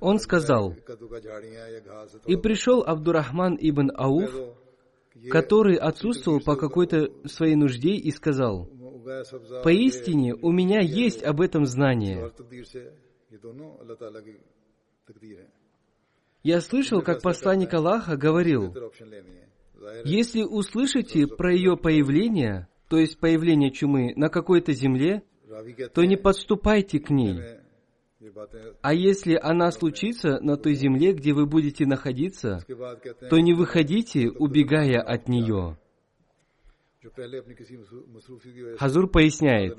Он 0.00 0.18
сказал, 0.18 0.74
«И 2.26 2.36
пришел 2.36 2.84
Абдурахман 2.84 3.56
ибн 3.60 3.90
Ауф, 3.96 4.56
который 5.28 5.76
отсутствовал 5.76 6.40
по 6.40 6.56
какой-то 6.56 7.10
своей 7.26 7.56
нужде 7.56 7.94
и 7.94 8.10
сказал, 8.12 8.68
«Поистине 9.64 10.34
у 10.34 10.52
меня 10.52 10.80
есть 10.80 11.22
об 11.22 11.40
этом 11.40 11.66
знание». 11.66 12.30
Я 16.42 16.60
слышал, 16.60 17.02
как 17.02 17.22
посланник 17.22 17.74
Аллаха 17.74 18.16
говорил, 18.16 18.72
«Если 20.04 20.42
услышите 20.42 21.26
про 21.26 21.52
ее 21.52 21.76
появление, 21.76 22.68
то 22.88 22.98
есть 22.98 23.18
появление 23.18 23.72
чумы 23.72 24.14
на 24.14 24.28
какой-то 24.28 24.72
земле, 24.72 25.22
то 25.92 26.04
не 26.04 26.16
подступайте 26.16 27.00
к 27.00 27.10
ней, 27.10 27.59
а 28.82 28.92
если 28.92 29.38
она 29.40 29.70
случится 29.70 30.40
на 30.40 30.56
той 30.56 30.74
земле, 30.74 31.12
где 31.12 31.32
вы 31.32 31.46
будете 31.46 31.86
находиться, 31.86 32.64
то 33.30 33.38
не 33.38 33.54
выходите, 33.54 34.28
убегая 34.28 35.00
от 35.00 35.28
нее. 35.28 35.78
Хазур 38.78 39.08
поясняет, 39.08 39.78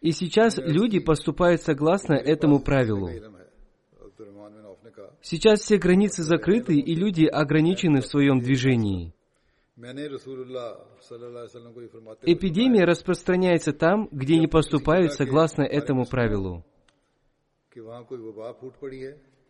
и 0.00 0.10
сейчас 0.12 0.58
люди 0.58 0.98
поступают 0.98 1.62
согласно 1.62 2.14
этому 2.14 2.60
правилу. 2.60 3.08
Сейчас 5.20 5.60
все 5.60 5.78
границы 5.78 6.22
закрыты, 6.22 6.74
и 6.74 6.94
люди 6.94 7.24
ограничены 7.24 8.00
в 8.00 8.06
своем 8.06 8.40
движении. 8.40 9.12
Эпидемия 12.22 12.84
распространяется 12.84 13.72
там, 13.72 14.08
где 14.10 14.38
не 14.38 14.46
поступают 14.46 15.12
согласно 15.12 15.62
этому 15.62 16.06
правилу. 16.06 16.64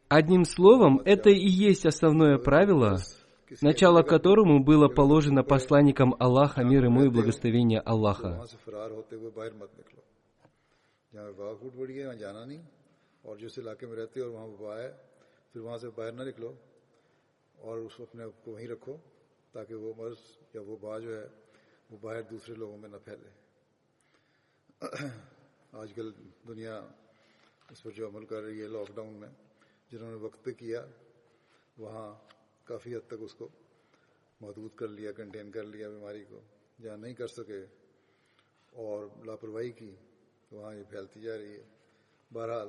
Одним 0.09 0.45
словом, 0.45 1.01
это 1.05 1.31
и 1.31 1.49
есть 1.49 1.87
основное 1.87 2.39
правило, 2.39 2.99
начало 3.61 4.03
которому 4.03 4.63
было 4.65 4.89
положено 4.89 5.43
посланникам 5.43 6.15
Аллаха, 6.19 6.65
мир 6.65 6.85
ему 6.85 7.05
и 7.05 7.09
благословение 7.09 7.81
Аллаха. 7.81 8.45
اور 17.61 17.79
اس 17.79 18.01
اس 27.71 27.83
پر 27.83 27.91
جو 27.91 28.09
عمل 28.09 28.25
کر 28.25 28.43
رہی 28.43 28.63
ہے 28.63 28.69
لاک 28.69 28.95
ڈاؤن 28.95 29.15
میں 29.15 29.29
جنہوں 29.93 30.09
نے 30.09 30.15
وقت 30.15 30.45
پہ 30.45 30.51
کیا 30.51 30.87
وہاں 31.79 32.15
کافی 32.65 32.97
حد 32.97 33.07
تک 33.07 33.15
اس 33.21 33.35
کو 33.35 33.49
محدود 34.41 34.71
کر 34.75 34.89
لیا 34.89 35.13
کنٹین 35.13 35.51
کر 35.51 35.63
لیا 35.63 35.89
بیماری 35.89 36.25
کو 36.25 36.41
جہاں 36.83 36.97
نہیں 36.97 37.15
کر 37.15 37.27
سکے 37.27 37.61
اور 38.73 39.07
لاپرواہی 39.25 39.71
کی 39.71 39.95
تو 40.49 40.57
وہاں 40.57 40.75
یہ 40.75 40.83
پھیلتی 40.91 41.21
جا 41.21 41.39
رہی 41.39 41.53
ہے۔ 41.53 41.65
بہرحال 42.33 42.69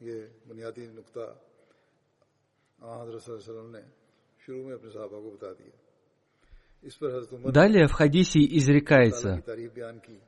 یہ 0.00 0.22
بنیادی 0.48 0.86
نقطہ 0.86 1.38
آ 2.78 3.02
حضر 3.02 3.18
نے 3.62 3.80
شروع 4.46 4.64
میں 4.64 4.74
اپنے 4.74 4.90
صحابہ 4.90 5.20
کو 5.20 5.30
بتا 5.30 5.52
دیا۔ 5.52 5.70
اس 6.82 6.98
پر 6.98 7.08
Далее 7.50 7.86
تعریف 9.40 9.72
بیان 9.72 9.98
کی۔ 9.98 10.18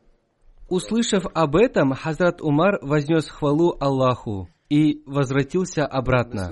Услышав 0.68 1.24
об 1.32 1.56
этом, 1.56 1.92
Хазрат 1.92 2.40
Умар 2.40 2.78
вознес 2.82 3.28
хвалу 3.28 3.76
Аллаху 3.80 4.48
и 4.68 5.02
возвратился 5.06 5.86
обратно. 5.86 6.50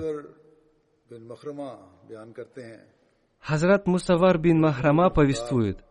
Хазрат 3.39 3.87
Мусавар 3.87 4.37
бин 4.37 4.61
Махрама 4.61 5.09
повествует, 5.09 5.83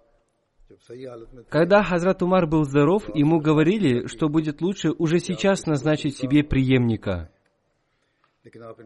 когда 1.49 1.83
Хазрат 1.83 2.22
Умар 2.22 2.47
был 2.47 2.64
здоров, 2.64 3.05
ему 3.14 3.41
говорили, 3.41 4.07
что 4.07 4.29
будет 4.29 4.61
лучше 4.61 4.91
уже 4.91 5.18
сейчас 5.18 5.66
назначить 5.66 6.16
себе 6.16 6.43
преемника. 6.43 7.31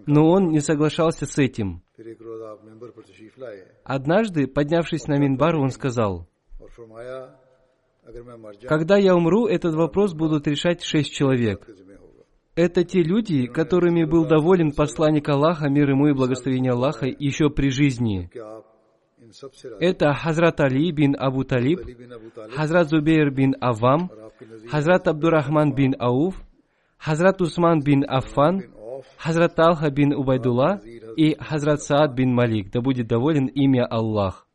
Но 0.06 0.28
он 0.30 0.50
не 0.50 0.60
соглашался 0.60 1.26
с 1.26 1.38
этим. 1.38 1.82
Однажды, 3.84 4.46
поднявшись 4.46 5.08
на 5.08 5.18
Минбар, 5.18 5.56
он 5.56 5.70
сказал, 5.70 6.28
когда 8.66 8.96
я 8.96 9.14
умру, 9.14 9.46
этот 9.46 9.74
вопрос 9.74 10.14
будут 10.14 10.46
решать 10.46 10.82
шесть 10.82 11.12
человек. 11.12 11.66
Это 12.54 12.82
те 12.82 13.02
люди, 13.02 13.46
которыми 13.46 14.04
был 14.04 14.26
доволен 14.26 14.72
посланник 14.72 15.28
Аллаха, 15.28 15.68
мир 15.68 15.90
ему 15.90 16.08
и 16.08 16.12
благословение 16.12 16.72
Аллаха, 16.72 17.06
еще 17.06 17.50
при 17.50 17.70
жизни. 17.70 18.30
Это 19.78 20.12
Хазрат 20.14 20.60
Али 20.60 20.90
бин 20.90 21.14
Абу 21.18 21.44
Талиб, 21.44 21.80
Хазрат 22.56 22.88
Зубейр 22.88 23.30
бин 23.30 23.54
Авам, 23.60 24.10
Хазрат 24.68 25.06
Абдурахман 25.06 25.74
бин 25.74 25.94
Ауф, 25.98 26.34
Хазрат 26.98 27.40
Усман 27.40 27.80
бин 27.80 28.04
Аффан, 28.08 28.62
Хазрат 29.18 29.58
Алха 29.58 29.90
бин 29.90 30.12
Убайдулла 30.14 30.80
и 31.16 31.36
Хазрат 31.38 31.82
Саад 31.82 32.14
бин 32.14 32.34
Малик, 32.34 32.70
да 32.72 32.80
будет 32.80 33.06
доволен 33.06 33.46
имя 33.46 33.86
Аллах. 33.86 34.46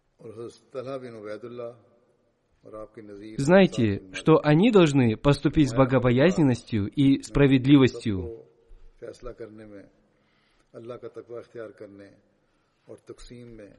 Знайте, 3.37 4.03
что 4.13 4.39
они 4.43 4.71
должны 4.71 5.17
поступить 5.17 5.69
с 5.69 5.75
богобоязненностью 5.75 6.87
и 6.87 7.21
справедливостью. 7.21 8.45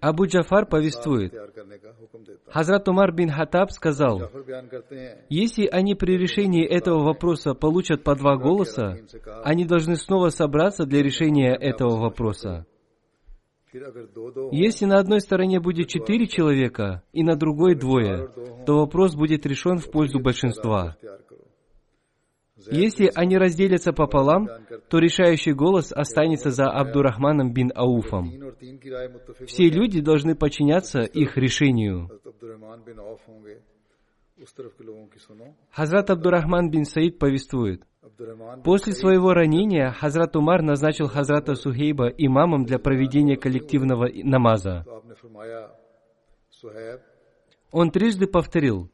Абу 0.01 0.26
Джафар 0.26 0.66
повествует, 0.66 1.35
Хазрат 2.47 2.89
Умар 2.89 3.12
бин 3.12 3.30
Хатаб 3.30 3.70
сказал, 3.70 4.30
если 5.28 5.66
они 5.66 5.95
при 5.95 6.16
решении 6.16 6.66
этого 6.66 7.05
вопроса 7.05 7.55
получат 7.55 8.03
по 8.03 8.14
два 8.14 8.37
голоса, 8.37 8.97
они 9.45 9.66
должны 9.66 9.97
снова 9.97 10.28
собраться 10.28 10.87
для 10.87 11.03
решения 11.03 11.55
этого 11.55 11.97
вопроса. 12.01 12.66
Если 14.53 14.85
на 14.85 14.99
одной 14.99 15.20
стороне 15.20 15.59
будет 15.59 15.89
четыре 15.89 16.27
человека 16.27 17.03
и 17.12 17.25
на 17.25 17.37
другой 17.37 17.75
двое, 17.75 18.29
то 18.66 18.79
вопрос 18.79 19.16
будет 19.16 19.47
решен 19.47 19.79
в 19.79 19.91
пользу 19.91 20.20
большинства. 20.20 20.97
Если 22.70 23.11
они 23.14 23.37
разделятся 23.37 23.93
пополам, 23.93 24.49
то 24.89 24.99
решающий 24.99 25.53
голос 25.53 25.93
останется 25.93 26.51
за 26.51 26.70
Абдурахманом 26.70 27.53
бин 27.53 27.72
Ауфом. 27.75 28.31
Все 29.47 29.68
люди 29.68 30.01
должны 30.01 30.35
подчиняться 30.37 31.01
их 31.01 31.37
решению. 31.37 32.09
Хазрат 35.70 36.11
Абдурахман 36.11 36.70
бин 36.70 36.85
Саид 36.85 37.18
повествует– 37.18 37.83
После 38.65 38.93
своего 38.93 39.33
ранения 39.33 39.91
Хазрат 39.91 40.37
Умар 40.37 40.62
назначил 40.62 41.09
Хазрата 41.09 41.55
Сухейба 41.55 42.09
имамом 42.09 42.65
для 42.65 42.79
проведения 42.79 43.37
коллективного 43.37 44.09
намаза. 44.12 44.85
Он 47.71 47.91
трижды 47.91 48.27
повторил, 48.27 48.91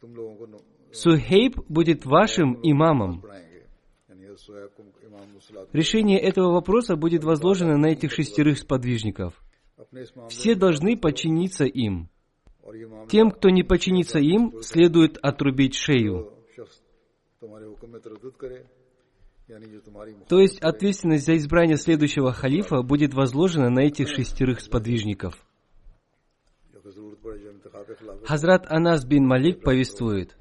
«Сухейб 0.92 1.56
будет 1.68 2.06
вашим 2.06 2.58
имамом». 2.62 3.22
Решение 5.72 6.18
этого 6.18 6.52
вопроса 6.52 6.96
будет 6.96 7.24
возложено 7.24 7.76
на 7.76 7.86
этих 7.86 8.12
шестерых 8.12 8.58
сподвижников. 8.58 9.34
Все 10.28 10.54
должны 10.54 10.96
подчиниться 10.96 11.64
им. 11.64 12.08
Тем, 13.08 13.30
кто 13.30 13.50
не 13.50 13.62
подчинится 13.62 14.18
им, 14.18 14.62
следует 14.62 15.18
отрубить 15.18 15.74
шею. 15.74 16.32
То 20.28 20.40
есть 20.40 20.60
ответственность 20.60 21.26
за 21.26 21.36
избрание 21.36 21.76
следующего 21.76 22.32
халифа 22.32 22.82
будет 22.82 23.14
возложена 23.14 23.70
на 23.70 23.80
этих 23.80 24.08
шестерых 24.08 24.60
сподвижников. 24.60 25.34
Хазрат 28.24 28.66
Анас 28.70 29.04
бин 29.04 29.26
Малик 29.26 29.62
повествует. 29.62 30.36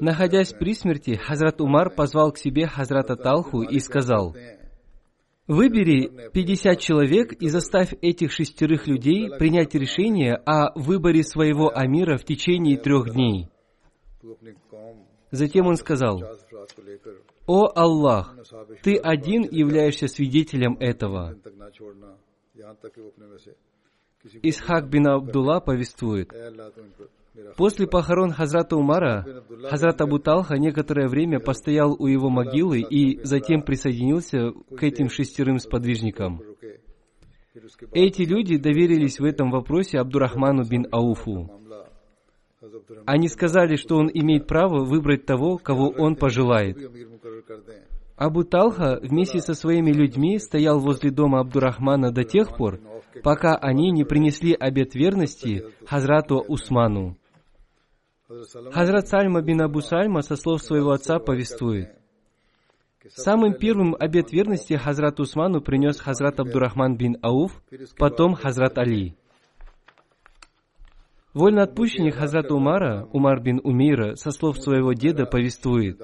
Находясь 0.00 0.52
при 0.52 0.74
смерти, 0.74 1.14
Хазрат 1.14 1.60
Умар 1.60 1.90
позвал 1.90 2.32
к 2.32 2.38
себе 2.38 2.66
Хазрата 2.66 3.16
Талху 3.16 3.62
и 3.62 3.78
сказал, 3.78 4.36
«Выбери 5.46 6.30
50 6.32 6.78
человек 6.80 7.32
и 7.32 7.48
заставь 7.48 7.94
этих 8.02 8.32
шестерых 8.32 8.88
людей 8.88 9.30
принять 9.38 9.74
решение 9.74 10.34
о 10.34 10.72
выборе 10.74 11.22
своего 11.22 11.70
амира 11.74 12.18
в 12.18 12.24
течение 12.24 12.76
трех 12.76 13.12
дней». 13.12 13.48
Затем 15.30 15.66
он 15.66 15.76
сказал, 15.76 16.22
«О 17.46 17.70
Аллах, 17.74 18.36
Ты 18.82 18.96
один 18.96 19.42
являешься 19.42 20.08
свидетелем 20.08 20.76
этого». 20.80 21.36
Исхак 24.42 24.88
бин 24.88 25.06
Абдулла 25.06 25.60
повествует, 25.60 26.32
После 27.56 27.86
похорон 27.86 28.32
Хазрата 28.32 28.76
Умара, 28.76 29.44
Хазрат 29.64 30.00
Абу 30.00 30.18
Талха 30.18 30.56
некоторое 30.56 31.08
время 31.08 31.38
постоял 31.38 31.94
у 31.98 32.06
его 32.06 32.30
могилы 32.30 32.80
и 32.80 33.22
затем 33.24 33.62
присоединился 33.62 34.52
к 34.52 34.82
этим 34.82 35.10
шестерым 35.10 35.58
сподвижникам. 35.58 36.40
Эти 37.92 38.22
люди 38.22 38.56
доверились 38.56 39.18
в 39.18 39.24
этом 39.24 39.50
вопросе 39.50 39.98
Абдурахману 39.98 40.64
бин 40.64 40.86
Ауфу. 40.90 41.50
Они 43.04 43.28
сказали, 43.28 43.76
что 43.76 43.96
он 43.96 44.10
имеет 44.12 44.46
право 44.46 44.84
выбрать 44.84 45.26
того, 45.26 45.58
кого 45.58 45.88
он 45.88 46.16
пожелает. 46.16 46.78
Абу 48.16 48.44
Талха 48.44 48.98
вместе 49.02 49.40
со 49.40 49.54
своими 49.54 49.92
людьми 49.92 50.38
стоял 50.38 50.80
возле 50.80 51.10
дома 51.10 51.40
Абдурахмана 51.40 52.12
до 52.12 52.24
тех 52.24 52.56
пор, 52.56 52.80
пока 53.22 53.56
они 53.56 53.90
не 53.90 54.04
принесли 54.04 54.54
обет 54.54 54.94
верности 54.94 55.64
Хазрату 55.86 56.38
Усману. 56.38 57.16
Хазрат 58.72 59.08
Сальма 59.08 59.42
бин 59.42 59.60
Абу 59.60 59.80
Сальма 59.80 60.22
со 60.22 60.36
слов 60.36 60.62
своего 60.62 60.90
отца 60.90 61.18
повествует. 61.18 61.90
Самым 63.08 63.54
первым 63.54 63.94
обет 63.98 64.32
верности 64.32 64.74
Хазрат 64.74 65.20
Усману 65.20 65.60
принес 65.60 66.00
Хазрат 66.00 66.40
Абдурахман 66.40 66.96
бин 66.96 67.18
Ауф, 67.22 67.62
потом 67.98 68.34
Хазрат 68.34 68.78
Али. 68.78 69.14
Вольноотпущенник 71.36 72.14
Хазрат 72.14 72.50
Умара, 72.50 73.06
Умар 73.12 73.42
бин 73.42 73.60
Умира, 73.62 74.14
со 74.14 74.30
слов 74.30 74.58
своего 74.58 74.94
деда 74.94 75.26
повествует. 75.26 76.00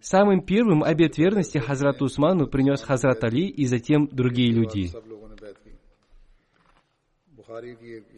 Самым 0.00 0.40
первым 0.40 0.82
обет 0.82 1.16
верности 1.18 1.58
Хазрату 1.58 2.06
Усману 2.06 2.48
принес 2.48 2.82
Хазрат 2.82 3.22
Али 3.22 3.46
и 3.46 3.64
затем 3.66 4.08
другие 4.10 4.50
люди. 4.50 4.90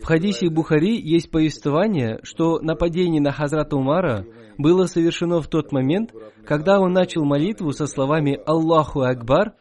В 0.01 0.05
хадисе 0.07 0.49
Бухари 0.49 0.99
есть 0.99 1.31
повествование, 1.31 2.19
что 2.23 2.61
нападение 2.61 3.21
на 3.21 3.31
Хазрата 3.31 3.77
Умара 3.77 4.25
было 4.57 4.87
совершено 4.87 5.43
в 5.43 5.49
тот 5.49 5.71
момент, 5.71 6.15
когда 6.47 6.81
он 6.81 6.95
начал 6.95 7.27
молитву 7.27 7.73
со 7.73 7.85
словами 7.85 8.41
«Аллаху 8.47 9.03
Акбар», 9.03 9.53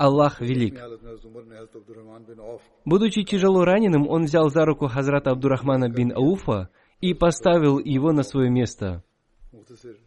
Аллах 0.00 0.40
велик. 0.40 0.80
Будучи 2.86 3.22
тяжело 3.22 3.64
раненым, 3.64 4.08
он 4.08 4.24
взял 4.24 4.48
за 4.48 4.64
руку 4.64 4.86
Хазрата 4.86 5.30
Абдурахмана 5.30 5.90
бин 5.90 6.12
Ауфа 6.16 6.70
и 7.02 7.12
поставил 7.12 7.78
его 7.78 8.10
на 8.12 8.22
свое 8.22 8.48
место. 8.48 9.04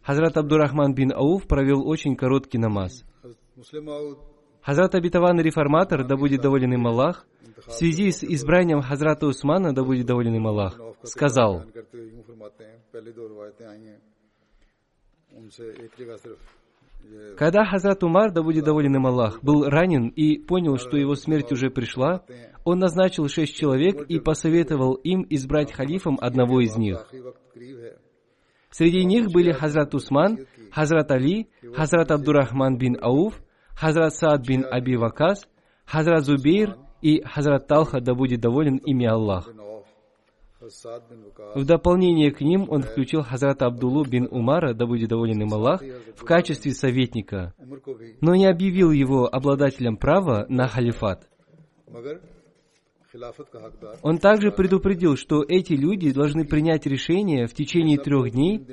Хазрат 0.02 0.36
Абдурахман 0.36 0.94
бин 0.94 1.12
Ауф 1.12 1.46
провел 1.46 1.88
очень 1.88 2.16
короткий 2.16 2.58
намаз. 2.58 3.04
Хазрат 4.62 4.96
Абитаван 4.96 5.40
Реформатор, 5.40 6.04
да 6.04 6.16
будет 6.16 6.40
доволен 6.40 6.72
им 6.72 6.88
Аллах, 6.88 7.24
в 7.64 7.70
связи 7.70 8.10
с 8.10 8.24
избранием 8.24 8.82
Хазрата 8.82 9.26
Усмана, 9.26 9.72
да 9.72 9.84
будет 9.84 10.06
доволен 10.06 10.34
им 10.34 10.48
Аллах, 10.48 10.80
сказал, 11.04 11.62
когда 17.36 17.64
Хазрат 17.64 18.02
Умар, 18.04 18.32
да 18.32 18.42
будет 18.42 18.64
доволен 18.64 18.94
им 18.96 19.06
Аллах, 19.06 19.42
был 19.42 19.64
ранен 19.64 20.08
и 20.08 20.38
понял, 20.38 20.78
что 20.78 20.96
его 20.96 21.14
смерть 21.14 21.50
уже 21.50 21.68
пришла, 21.68 22.22
он 22.64 22.78
назначил 22.78 23.28
шесть 23.28 23.56
человек 23.56 24.02
и 24.08 24.20
посоветовал 24.20 24.94
им 24.94 25.26
избрать 25.28 25.72
халифом 25.72 26.18
одного 26.20 26.60
из 26.60 26.76
них. 26.76 27.06
Среди 28.70 29.04
них 29.04 29.30
были 29.30 29.52
Хазрат 29.52 29.94
Усман, 29.94 30.46
Хазрат 30.72 31.10
Али, 31.10 31.48
Хазрат 31.74 32.10
Абдурахман 32.10 32.76
бин 32.76 32.96
Ауф, 33.00 33.40
Хазрат 33.76 34.14
Саад 34.14 34.46
бин 34.46 34.64
Аби 34.68 34.96
Вакас, 34.96 35.46
Хазрат 35.84 36.24
Зубейр 36.24 36.76
и 37.02 37.22
Хазрат 37.22 37.66
Талха, 37.66 38.00
да 38.00 38.14
будет 38.14 38.40
доволен 38.40 38.76
ими 38.76 39.06
Аллах. 39.06 39.48
В 41.54 41.64
дополнение 41.64 42.30
к 42.30 42.40
ним 42.40 42.66
он 42.68 42.82
включил 42.82 43.22
Хазрата 43.22 43.66
Абдулу 43.66 44.04
бин 44.04 44.28
Умара, 44.30 44.74
да 44.74 44.86
будет 44.86 45.08
доволен 45.08 45.42
им 45.42 45.52
Аллах, 45.52 45.82
в 46.16 46.24
качестве 46.24 46.72
советника, 46.72 47.54
но 48.20 48.34
не 48.34 48.46
объявил 48.46 48.90
его 48.90 49.28
обладателем 49.32 49.96
права 49.96 50.46
на 50.48 50.68
халифат. 50.68 51.28
Он 54.02 54.18
также 54.18 54.50
предупредил, 54.50 55.16
что 55.16 55.44
эти 55.46 55.74
люди 55.74 56.12
должны 56.12 56.44
принять 56.44 56.84
решение 56.86 57.46
в 57.46 57.54
течение 57.54 57.96
трех 57.96 58.32
дней, 58.32 58.66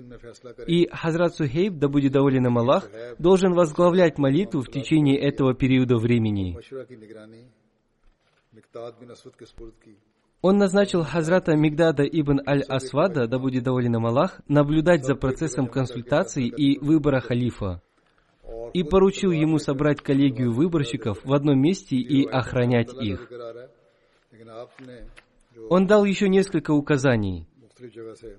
и 0.66 0.88
Хазрат 0.92 1.36
Сухейб, 1.36 1.74
да 1.74 1.88
будет 1.88 2.14
доволен 2.14 2.48
им 2.48 2.58
Аллах, 2.58 2.90
должен 3.20 3.54
возглавлять 3.54 4.18
молитву 4.18 4.62
в 4.62 4.70
течение 4.70 5.20
этого 5.20 5.54
периода 5.54 5.98
времени. 5.98 6.58
Он 10.42 10.58
назначил 10.58 11.04
Хазрата 11.04 11.56
Мигдада 11.56 12.04
ибн 12.04 12.42
Аль-Асвада, 12.48 13.28
да 13.28 13.38
будет 13.38 13.64
доволен 13.64 13.96
им 13.96 14.08
Аллах, 14.08 14.42
наблюдать 14.48 15.06
за 15.06 15.16
процессом 15.16 15.68
консультаций 15.68 16.48
и 16.48 16.80
выбора 16.80 17.20
халифа 17.20 17.82
и 18.74 18.84
поручил 18.84 19.32
ему 19.32 19.58
собрать 19.58 20.02
коллегию 20.02 20.54
выборщиков 20.54 21.24
в 21.24 21.34
одном 21.34 21.60
месте 21.60 21.96
и 21.96 22.26
охранять 22.26 22.94
их. 22.94 23.30
Он 25.70 25.86
дал 25.88 26.06
еще 26.06 26.30
несколько 26.30 26.72
указаний. 26.72 27.48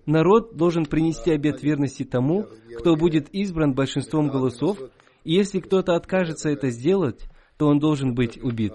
Народ 0.07 0.57
должен 0.57 0.87
принести 0.87 1.33
обет 1.33 1.63
верности 1.63 2.05
тому, 2.05 2.47
кто 2.79 2.97
будет 2.97 3.29
избран 3.31 3.75
большинством 3.75 4.29
голосов, 4.29 4.79
и 5.25 5.35
если 5.35 5.61
кто-то 5.61 5.95
откажется 5.95 6.49
это 6.49 6.71
сделать, 6.71 7.29
то 7.59 7.67
он 7.67 7.79
должен 7.79 8.15
быть 8.15 8.43
убит. 8.43 8.73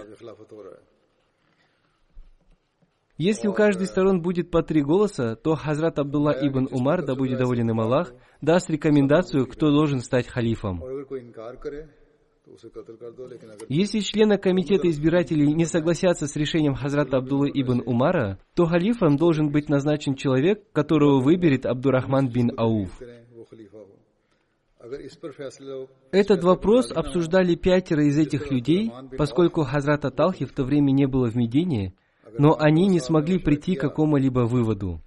Если 3.17 3.47
у 3.47 3.53
каждой 3.53 3.87
стороны 3.87 4.19
будет 4.19 4.51
по 4.51 4.61
три 4.61 4.83
голоса, 4.83 5.35
то 5.35 5.55
Хазрат 5.55 5.97
Абдулла 5.97 6.31
ибн 6.31 6.67
Умар, 6.71 7.03
да 7.03 7.15
будет 7.15 7.39
доволен 7.39 7.71
им 7.71 7.79
Аллах, 7.79 8.13
даст 8.41 8.69
рекомендацию, 8.69 9.47
кто 9.47 9.71
должен 9.71 10.01
стать 10.01 10.27
халифом. 10.27 10.83
Если 13.67 13.99
члены 13.99 14.37
комитета 14.37 14.87
избирателей 14.89 15.51
не 15.53 15.65
согласятся 15.65 16.27
с 16.27 16.35
решением 16.35 16.75
Хазрата 16.75 17.17
Абдуллы 17.17 17.49
ибн 17.49 17.81
Умара, 17.85 18.39
то 18.55 18.65
халифом 18.65 19.17
должен 19.17 19.51
быть 19.51 19.67
назначен 19.67 20.15
человек, 20.15 20.63
которого 20.71 21.19
выберет 21.19 21.65
Абдурахман 21.65 22.29
бин 22.29 22.51
Ауф. 22.55 23.01
Этот 26.11 26.43
вопрос 26.43 26.91
обсуждали 26.91 27.55
пятеро 27.55 28.05
из 28.05 28.17
этих 28.17 28.51
людей, 28.51 28.91
поскольку 29.17 29.63
Хазрат 29.63 30.05
Аталхи 30.05 30.45
в 30.45 30.53
то 30.53 30.63
время 30.63 30.91
не 30.91 31.07
было 31.07 31.29
в 31.29 31.35
Медине, 31.35 31.93
но 32.37 32.57
они 32.59 32.87
не 32.87 32.99
смогли 32.99 33.39
прийти 33.39 33.75
к 33.75 33.81
какому-либо 33.81 34.41
выводу. 34.41 35.01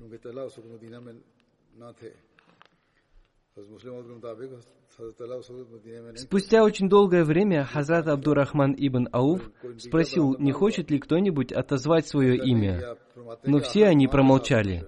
Спустя 6.17 6.63
очень 6.63 6.89
долгое 6.89 7.25
время 7.25 7.65
Хазрат 7.65 8.09
Абдурахман 8.09 8.75
ибн 8.77 9.09
Ауф 9.13 9.51
спросил, 9.79 10.37
не 10.39 10.53
хочет 10.53 10.91
ли 10.91 10.99
кто-нибудь 10.99 11.53
отозвать 11.53 12.07
свое 12.07 12.37
имя, 12.37 12.97
но 13.45 13.61
все 13.61 13.87
они 13.87 14.09
промолчали. 14.09 14.87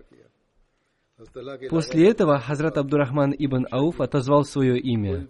После 1.70 2.08
этого 2.10 2.38
Хазрат 2.38 2.76
Абдурахман 2.76 3.32
ибн 3.38 3.66
Ауф 3.70 4.00
отозвал 4.00 4.44
свое 4.44 4.78
имя. 4.78 5.26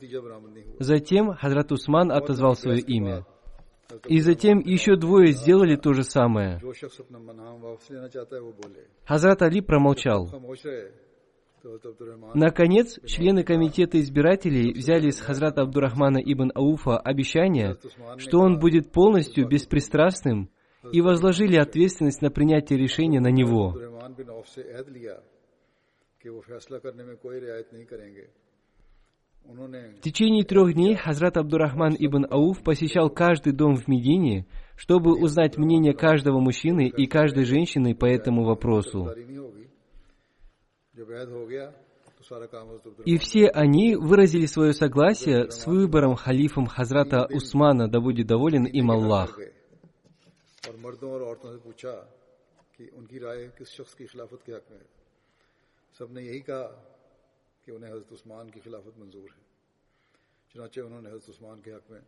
Затем 0.78 1.34
Хазрат 1.34 1.70
Усман 1.70 2.10
отозвал 2.10 2.56
свое 2.56 2.80
имя. 2.80 3.24
И 4.06 4.20
затем 4.20 4.58
еще 4.60 4.96
двое 4.96 5.32
сделали 5.32 5.76
то 5.76 5.92
же 5.92 6.02
самое. 6.02 6.60
Хазрат 9.04 9.42
Али 9.42 9.60
промолчал. 9.60 10.28
Наконец, 12.34 12.98
члены 13.06 13.44
комитета 13.44 14.00
избирателей 14.00 14.72
взяли 14.72 15.10
с 15.10 15.20
Хазрата 15.20 15.62
Абдурахмана 15.62 16.18
ибн 16.18 16.50
Ауфа 16.54 16.98
обещание, 16.98 17.76
что 18.18 18.38
он 18.38 18.58
будет 18.58 18.90
полностью 18.90 19.46
беспристрастным, 19.48 20.50
и 20.90 21.00
возложили 21.00 21.56
ответственность 21.56 22.22
на 22.22 22.30
принятие 22.30 22.78
решения 22.78 23.20
на 23.20 23.30
него. 23.30 23.74
В 29.44 30.00
течение 30.00 30.44
трех 30.44 30.74
дней 30.74 30.96
Хазрат 30.96 31.36
Абдурахман 31.36 31.94
ибн 31.98 32.26
Ауф 32.30 32.62
посещал 32.62 33.10
каждый 33.10 33.52
дом 33.52 33.76
в 33.76 33.86
Медине, 33.88 34.46
чтобы 34.76 35.14
узнать 35.20 35.58
мнение 35.58 35.94
каждого 35.94 36.40
мужчины 36.40 36.88
и 36.88 37.06
каждой 37.06 37.44
женщины 37.44 37.94
по 37.94 38.06
этому 38.06 38.44
вопросу. 38.44 39.10
И 43.04 43.18
все 43.18 43.48
они 43.48 43.96
выразили 43.96 44.46
свое 44.46 44.72
согласие 44.72 45.50
с 45.50 45.66
выбором 45.66 46.14
халифом 46.14 46.66
Хазрата 46.66 47.26
Усмана, 47.26 47.88
да 47.88 48.00
будет 48.00 48.26
доволен 48.26 48.64
им 48.64 48.90
Аллах. 48.90 49.38
سب 55.92 56.08
कि 57.63 57.71
उनकी 57.71 57.89
राय 57.91 57.99
किस 58.09 58.21
शख्स 58.21 58.51
की 58.53 58.59
खिलाफत 58.59 58.93
के 58.93 59.01
हक 59.01 59.03
में 59.03 59.07
है 59.07 59.07
सबने 59.07 59.07
यही 59.07 59.07
कहा 59.07 59.07
कि 59.07 59.11
उन्हें 59.11 59.11
हजरत 59.13 59.17
उस्मान 59.17 59.17
की 59.17 59.19
खिलाफत 59.19 59.21
मंजूर 59.21 59.29
है 59.29 59.41
चुनाचे 60.53 60.81
उन्होंने 60.81 61.09
हजरत 61.09 61.29
उस्मान 61.29 61.57
के 61.65 61.71
हक 61.71 61.85
में 61.91 62.01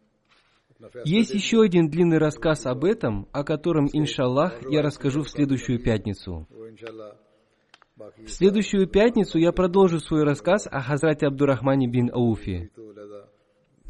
अपना 0.71 0.87
फैसला 0.87 1.03
Есть 1.05 1.31
दे 1.33 1.37
еще 1.37 1.57
один 1.63 1.89
длинный 1.89 2.19
рассказ 2.19 2.65
об 2.65 2.85
этом, 2.85 3.27
о 3.31 3.43
котором, 3.43 3.87
иншаллах, 3.91 4.61
я 4.69 4.81
расскажу 4.81 5.23
в 5.23 5.29
следующую 5.29 5.83
пятницу. 5.83 6.45
दिया। 6.49 6.57
वो 6.57 6.67
इंशाल्लाह 6.67 7.11
बाकी 7.99 8.25
В 8.25 8.29
следующую 8.29 8.87
пятницу 8.87 9.37
я 9.39 9.51
продолжу 9.51 9.99
свой 9.99 10.23
рассказ 10.23 10.67
о 10.71 10.79
Хазрате 10.81 11.27
Абдурахмане 11.27 11.87
бин 11.87 12.09
Ауфе. 12.13 12.69
तो 12.75 12.91
लहदा 12.97 13.21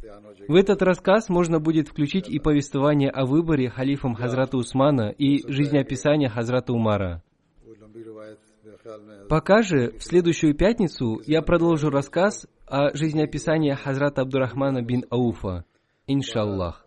बयान 0.01 0.25
हो 0.25 0.33
जाएगी 0.33 0.47
В 0.47 0.55
этот 0.55 0.81
рассказ 0.81 1.29
можно 1.29 1.59
будет 1.59 1.87
включить 1.89 2.27
и 2.27 2.39
повествование 2.39 3.09
о 3.11 3.25
выборе 3.25 3.69
халифом 3.69 4.15
Хазрата 4.15 4.57
Усмана 4.57 5.09
и 5.09 5.45
жизнеописание 5.51 6.29
Хазрата 6.29 6.73
Умара. 6.73 7.21
Пока 9.28 9.62
же, 9.62 9.90
в 9.98 10.02
следующую 10.02 10.56
пятницу, 10.56 11.20
я 11.26 11.42
продолжу 11.42 11.90
рассказ 11.90 12.46
о 12.66 12.94
жизнеописании 12.94 13.72
Хазрата 13.72 14.22
Абдурахмана 14.22 14.82
бин 14.82 15.04
Ауфа, 15.10 15.64
иншаллах. 16.06 16.86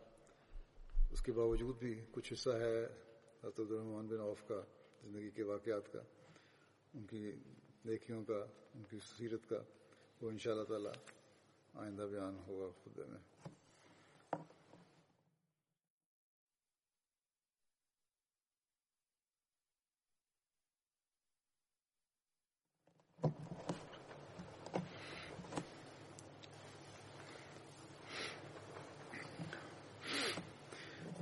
نیکیوں 7.87 8.23
کا 8.23 8.39
ان 8.75 8.83
کی 8.83 8.97
سیرت 8.99 9.49
کا 9.49 9.59
وہ 10.21 10.29
ان 10.29 10.37
شاء 10.37 10.51
اللہ 10.51 10.63
تعالیٰ 10.63 10.91
آئندہ 11.73 12.01
بیان 12.01 12.35
ہوگا 12.47 12.69